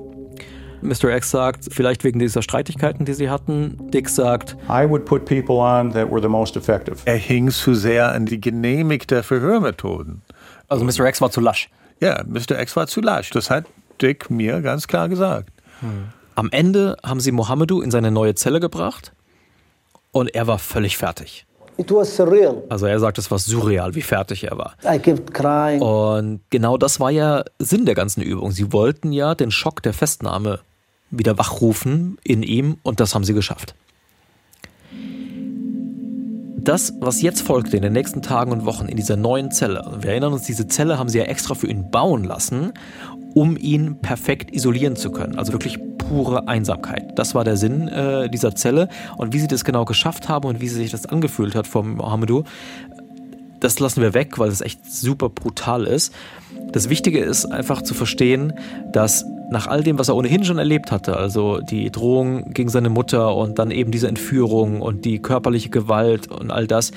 Mr. 0.82 1.16
X 1.16 1.32
sagt, 1.32 1.66
vielleicht 1.72 2.04
wegen 2.04 2.20
dieser 2.20 2.42
Streitigkeiten, 2.42 3.06
die 3.06 3.14
sie 3.14 3.30
hatten. 3.30 3.78
Dick 3.92 4.10
sagt, 4.10 4.56
I 4.70 4.88
would 4.90 5.06
put 5.06 5.26
people 5.26 5.56
on 5.56 5.92
that 5.94 6.10
were 6.10 6.22
the 6.22 6.28
most 6.28 6.56
effective. 6.56 6.98
Er 7.06 7.18
hing 7.18 7.50
zu 7.52 7.74
sehr 7.74 8.12
an 8.12 8.26
die 8.26 8.40
genehmigte 8.40 9.24
Verhörmethoden. 9.24 10.22
also 10.68 10.86
Mr. 10.86 11.06
X 11.08 11.22
war 11.22 11.32
zu 11.32 11.42
lasch. 11.42 11.70
Ja, 12.00 12.24
Mr. 12.26 12.60
X 12.60 12.76
war 12.76 12.88
zu 12.88 13.02
lasch. 13.02 13.30
Das 13.32 13.50
hat 13.50 13.66
Dick 14.02 14.30
mir 14.30 14.62
ganz 14.62 14.88
klar 14.88 15.10
gesagt. 15.10 15.52
Am 16.36 16.50
Ende 16.52 16.96
haben 17.04 17.20
sie 17.20 17.32
Mohamedou 17.32 17.82
in 17.82 17.92
seine 17.92 18.12
neue 18.12 18.36
Zelle 18.36 18.60
gebracht 18.60 19.12
und 20.12 20.34
er 20.34 20.48
war 20.48 20.60
völlig 20.60 20.98
fertig. 20.98 21.46
It 21.78 21.92
was 21.92 22.14
surreal. 22.14 22.64
Also 22.68 22.86
er 22.88 23.00
sagt, 23.00 23.18
es 23.18 23.32
war 23.32 23.40
surreal, 23.40 23.96
wie 23.96 24.02
fertig 24.02 24.44
er 24.44 24.58
war. 24.58 24.74
I 24.86 25.00
kept 25.00 25.34
crying. 25.34 25.82
Und 25.82 26.42
genau 26.50 26.78
das 26.78 27.00
war 27.00 27.10
ja 27.10 27.44
Sinn 27.58 27.86
der 27.86 27.96
ganzen 27.96 28.22
Übung. 28.22 28.52
Sie 28.52 28.74
wollten 28.74 29.14
ja 29.14 29.34
den 29.34 29.50
Schock 29.50 29.82
der 29.82 29.94
Festnahme 29.94 30.60
wieder 31.12 31.38
wachrufen 31.38 32.18
in 32.24 32.44
ihm 32.44 32.78
und 32.84 33.00
das 33.00 33.16
haben 33.16 33.24
sie 33.24 33.34
geschafft. 33.34 33.76
Das, 36.62 36.94
was 37.00 37.22
jetzt 37.22 37.42
folgte 37.42 37.78
in 37.78 37.84
den 37.84 37.94
nächsten 37.94 38.22
Tagen 38.22 38.52
und 38.52 38.66
Wochen 38.66 38.88
in 38.88 38.98
dieser 38.98 39.16
neuen 39.16 39.50
Zelle, 39.50 39.98
wir 40.02 40.12
erinnern 40.12 40.34
uns, 40.34 40.44
diese 40.44 40.68
Zelle 40.68 41.00
haben 41.00 41.10
sie 41.10 41.18
ja 41.18 41.24
extra 41.24 41.56
für 41.56 41.68
ihn 41.68 41.90
bauen 41.90 42.24
lassen, 42.26 42.74
um 43.34 43.58
ihn 43.58 44.02
perfekt 44.02 44.54
isolieren 44.54 44.96
zu 44.96 45.12
können. 45.12 45.38
Also 45.38 45.54
wirklich 45.54 45.80
pure 45.98 46.48
Einsamkeit. 46.48 47.18
Das 47.18 47.36
war 47.36 47.44
der 47.44 47.56
Sinn 47.56 47.88
äh, 47.88 48.30
dieser 48.30 48.56
Zelle. 48.56 48.90
Und 49.18 49.34
wie 49.34 49.40
sie 49.40 49.48
das 49.48 49.64
genau 49.64 49.86
geschafft 49.86 50.28
haben 50.28 50.48
und 50.48 50.60
wie 50.60 50.68
sie 50.68 50.76
sich 50.76 50.92
das 50.92 51.06
angefühlt 51.06 51.56
hat 51.56 51.68
vom 51.68 51.96
Mohamedou, 51.96 52.44
das 53.60 53.80
lassen 53.80 54.02
wir 54.02 54.14
weg, 54.14 54.40
weil 54.40 54.50
es 54.50 54.62
echt 54.62 54.86
super 54.92 55.30
brutal 55.30 55.86
ist. 55.86 56.14
Das 56.72 56.90
Wichtige 56.90 57.20
ist 57.20 57.46
einfach 57.46 57.82
zu 57.82 57.94
verstehen, 57.94 58.54
dass 58.92 59.26
nach 59.50 59.68
all 59.68 59.84
dem, 59.84 59.98
was 59.98 60.10
er 60.10 60.16
ohnehin 60.16 60.44
schon 60.44 60.60
erlebt 60.60 60.92
hatte, 60.92 61.18
also 61.18 61.60
die 61.60 61.92
Drohung 61.92 62.52
gegen 62.52 62.70
seine 62.70 62.90
Mutter 62.90 63.36
und 63.36 63.58
dann 63.58 63.72
eben 63.72 63.92
diese 63.92 64.08
Entführung 64.08 64.82
und 64.82 65.06
die 65.06 65.20
körperliche 65.20 65.70
Gewalt 65.70 66.32
und 66.32 66.52
all 66.52 66.68
das, 66.68 66.92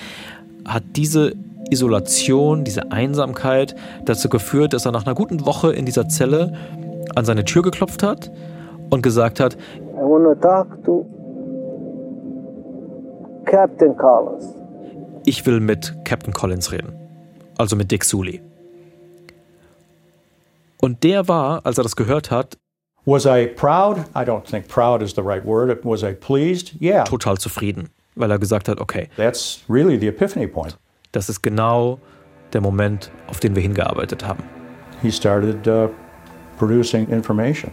hat 0.66 0.82
diese 0.96 1.32
Isolation, 1.70 2.64
diese 2.64 2.92
Einsamkeit 2.92 3.74
dazu 4.04 4.28
geführt, 4.28 4.74
dass 4.74 4.84
er 4.84 4.92
nach 4.92 5.06
einer 5.06 5.14
guten 5.14 5.46
Woche 5.46 5.72
in 5.72 5.86
dieser 5.86 6.08
Zelle 6.08 6.52
an 7.14 7.24
seine 7.24 7.44
Tür 7.44 7.62
geklopft 7.62 8.02
hat 8.02 8.30
und 8.90 9.02
gesagt 9.02 9.40
hat, 9.40 9.54
I 9.54 10.00
want 10.00 10.24
to 10.24 10.34
talk 10.46 10.84
to 10.84 11.06
Captain 13.46 13.96
Carlos. 13.96 14.61
Ich 15.24 15.44
will 15.46 15.60
mit 15.60 15.94
Captain 16.04 16.32
Collins 16.32 16.72
reden. 16.72 16.92
Also 17.58 17.76
mit 17.76 17.90
Dick 17.90 18.04
Sully. 18.04 18.40
Und 20.80 21.04
der 21.04 21.28
war, 21.28 21.64
als 21.64 21.78
er 21.78 21.84
das 21.84 21.96
gehört 21.96 22.30
hat, 22.30 22.58
Was 23.04 23.24
I 23.26 23.46
proud? 23.46 23.98
I 24.14 24.20
don't 24.24 24.44
think 24.44 24.68
proud 24.68 25.02
is 25.02 25.12
the 25.14 25.22
right 25.22 25.44
word. 25.44 25.84
Was 25.84 26.02
I 26.02 26.12
pleased? 26.12 26.80
Yeah. 26.80 27.02
total 27.04 27.36
zufrieden, 27.36 27.88
weil 28.14 28.30
er 28.30 28.38
gesagt 28.38 28.68
hat, 28.68 28.80
okay, 28.80 29.08
That's 29.16 29.60
really 29.68 29.98
the 29.98 30.06
epiphany 30.06 30.46
point. 30.46 30.76
das 31.10 31.28
ist 31.28 31.42
genau 31.42 31.98
der 32.52 32.60
Moment, 32.60 33.10
auf 33.26 33.40
den 33.40 33.56
wir 33.56 33.62
hingearbeitet 33.62 34.24
haben. 34.24 34.44
He 35.02 35.10
started 35.10 35.66
uh, 35.66 35.88
producing 36.58 37.08
information. 37.08 37.72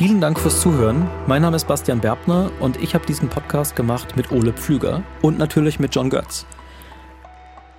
Vielen 0.00 0.22
Dank 0.22 0.40
fürs 0.40 0.62
Zuhören. 0.62 1.06
Mein 1.26 1.42
Name 1.42 1.56
ist 1.56 1.66
Bastian 1.66 2.00
Berbner 2.00 2.50
und 2.58 2.82
ich 2.82 2.94
habe 2.94 3.04
diesen 3.04 3.28
Podcast 3.28 3.76
gemacht 3.76 4.16
mit 4.16 4.32
Ole 4.32 4.54
Pflüger 4.54 5.02
und 5.20 5.36
natürlich 5.36 5.78
mit 5.78 5.94
John 5.94 6.08
Götz. 6.08 6.46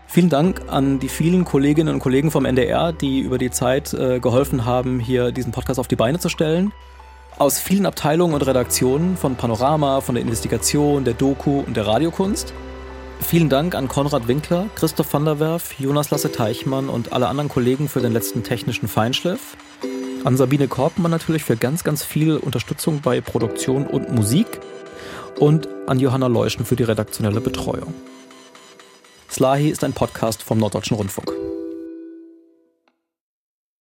Vielen 0.05 0.29
Dank 0.29 0.61
an 0.67 0.99
die 0.99 1.09
vielen 1.09 1.45
Kolleginnen 1.45 1.95
und 1.95 1.99
Kollegen 1.99 2.29
vom 2.29 2.45
NDR, 2.45 2.93
die 2.93 3.21
über 3.21 3.39
die 3.39 3.49
Zeit 3.49 3.95
äh, 3.95 4.19
geholfen 4.19 4.65
haben, 4.65 4.99
hier 4.99 5.31
diesen 5.31 5.51
Podcast 5.51 5.79
auf 5.79 5.87
die 5.87 5.95
Beine 5.95 6.19
zu 6.19 6.29
stellen. 6.29 6.71
Aus 7.39 7.59
vielen 7.59 7.87
Abteilungen 7.87 8.35
und 8.35 8.45
Redaktionen 8.45 9.17
von 9.17 9.35
Panorama, 9.35 9.99
von 10.01 10.13
der 10.13 10.23
Investigation, 10.23 11.03
der 11.03 11.15
Doku 11.15 11.61
und 11.61 11.75
der 11.75 11.87
Radiokunst. 11.87 12.53
Vielen 13.19 13.49
Dank 13.49 13.73
an 13.73 13.87
Konrad 13.87 14.27
Winkler, 14.27 14.67
Christoph 14.75 15.11
van 15.11 15.25
der 15.25 15.39
Werf, 15.39 15.73
Jonas 15.79 16.11
Lasse 16.11 16.31
Teichmann 16.31 16.87
und 16.87 17.13
alle 17.13 17.29
anderen 17.29 17.49
Kollegen 17.49 17.89
für 17.89 17.99
den 17.99 18.13
letzten 18.13 18.43
technischen 18.43 18.87
Feinschliff. 18.87 19.57
An 20.23 20.37
Sabine 20.37 20.67
Korpmann 20.67 21.09
natürlich 21.09 21.43
für 21.43 21.57
ganz, 21.57 21.83
ganz 21.83 22.03
viel 22.03 22.37
Unterstützung 22.37 23.01
bei 23.01 23.21
Produktion 23.21 23.87
und 23.87 24.13
Musik. 24.13 24.45
Und 25.39 25.67
an 25.87 25.99
Johanna 25.99 26.27
Leuschen 26.27 26.63
für 26.63 26.75
die 26.75 26.83
redaktionelle 26.83 27.41
Betreuung. 27.41 27.95
Slahi 29.31 29.69
ist 29.69 29.83
ein 29.83 29.93
Podcast 29.93 30.43
vom 30.43 30.59
Norddeutschen 30.59 30.95
Rundfunk. 30.95 31.40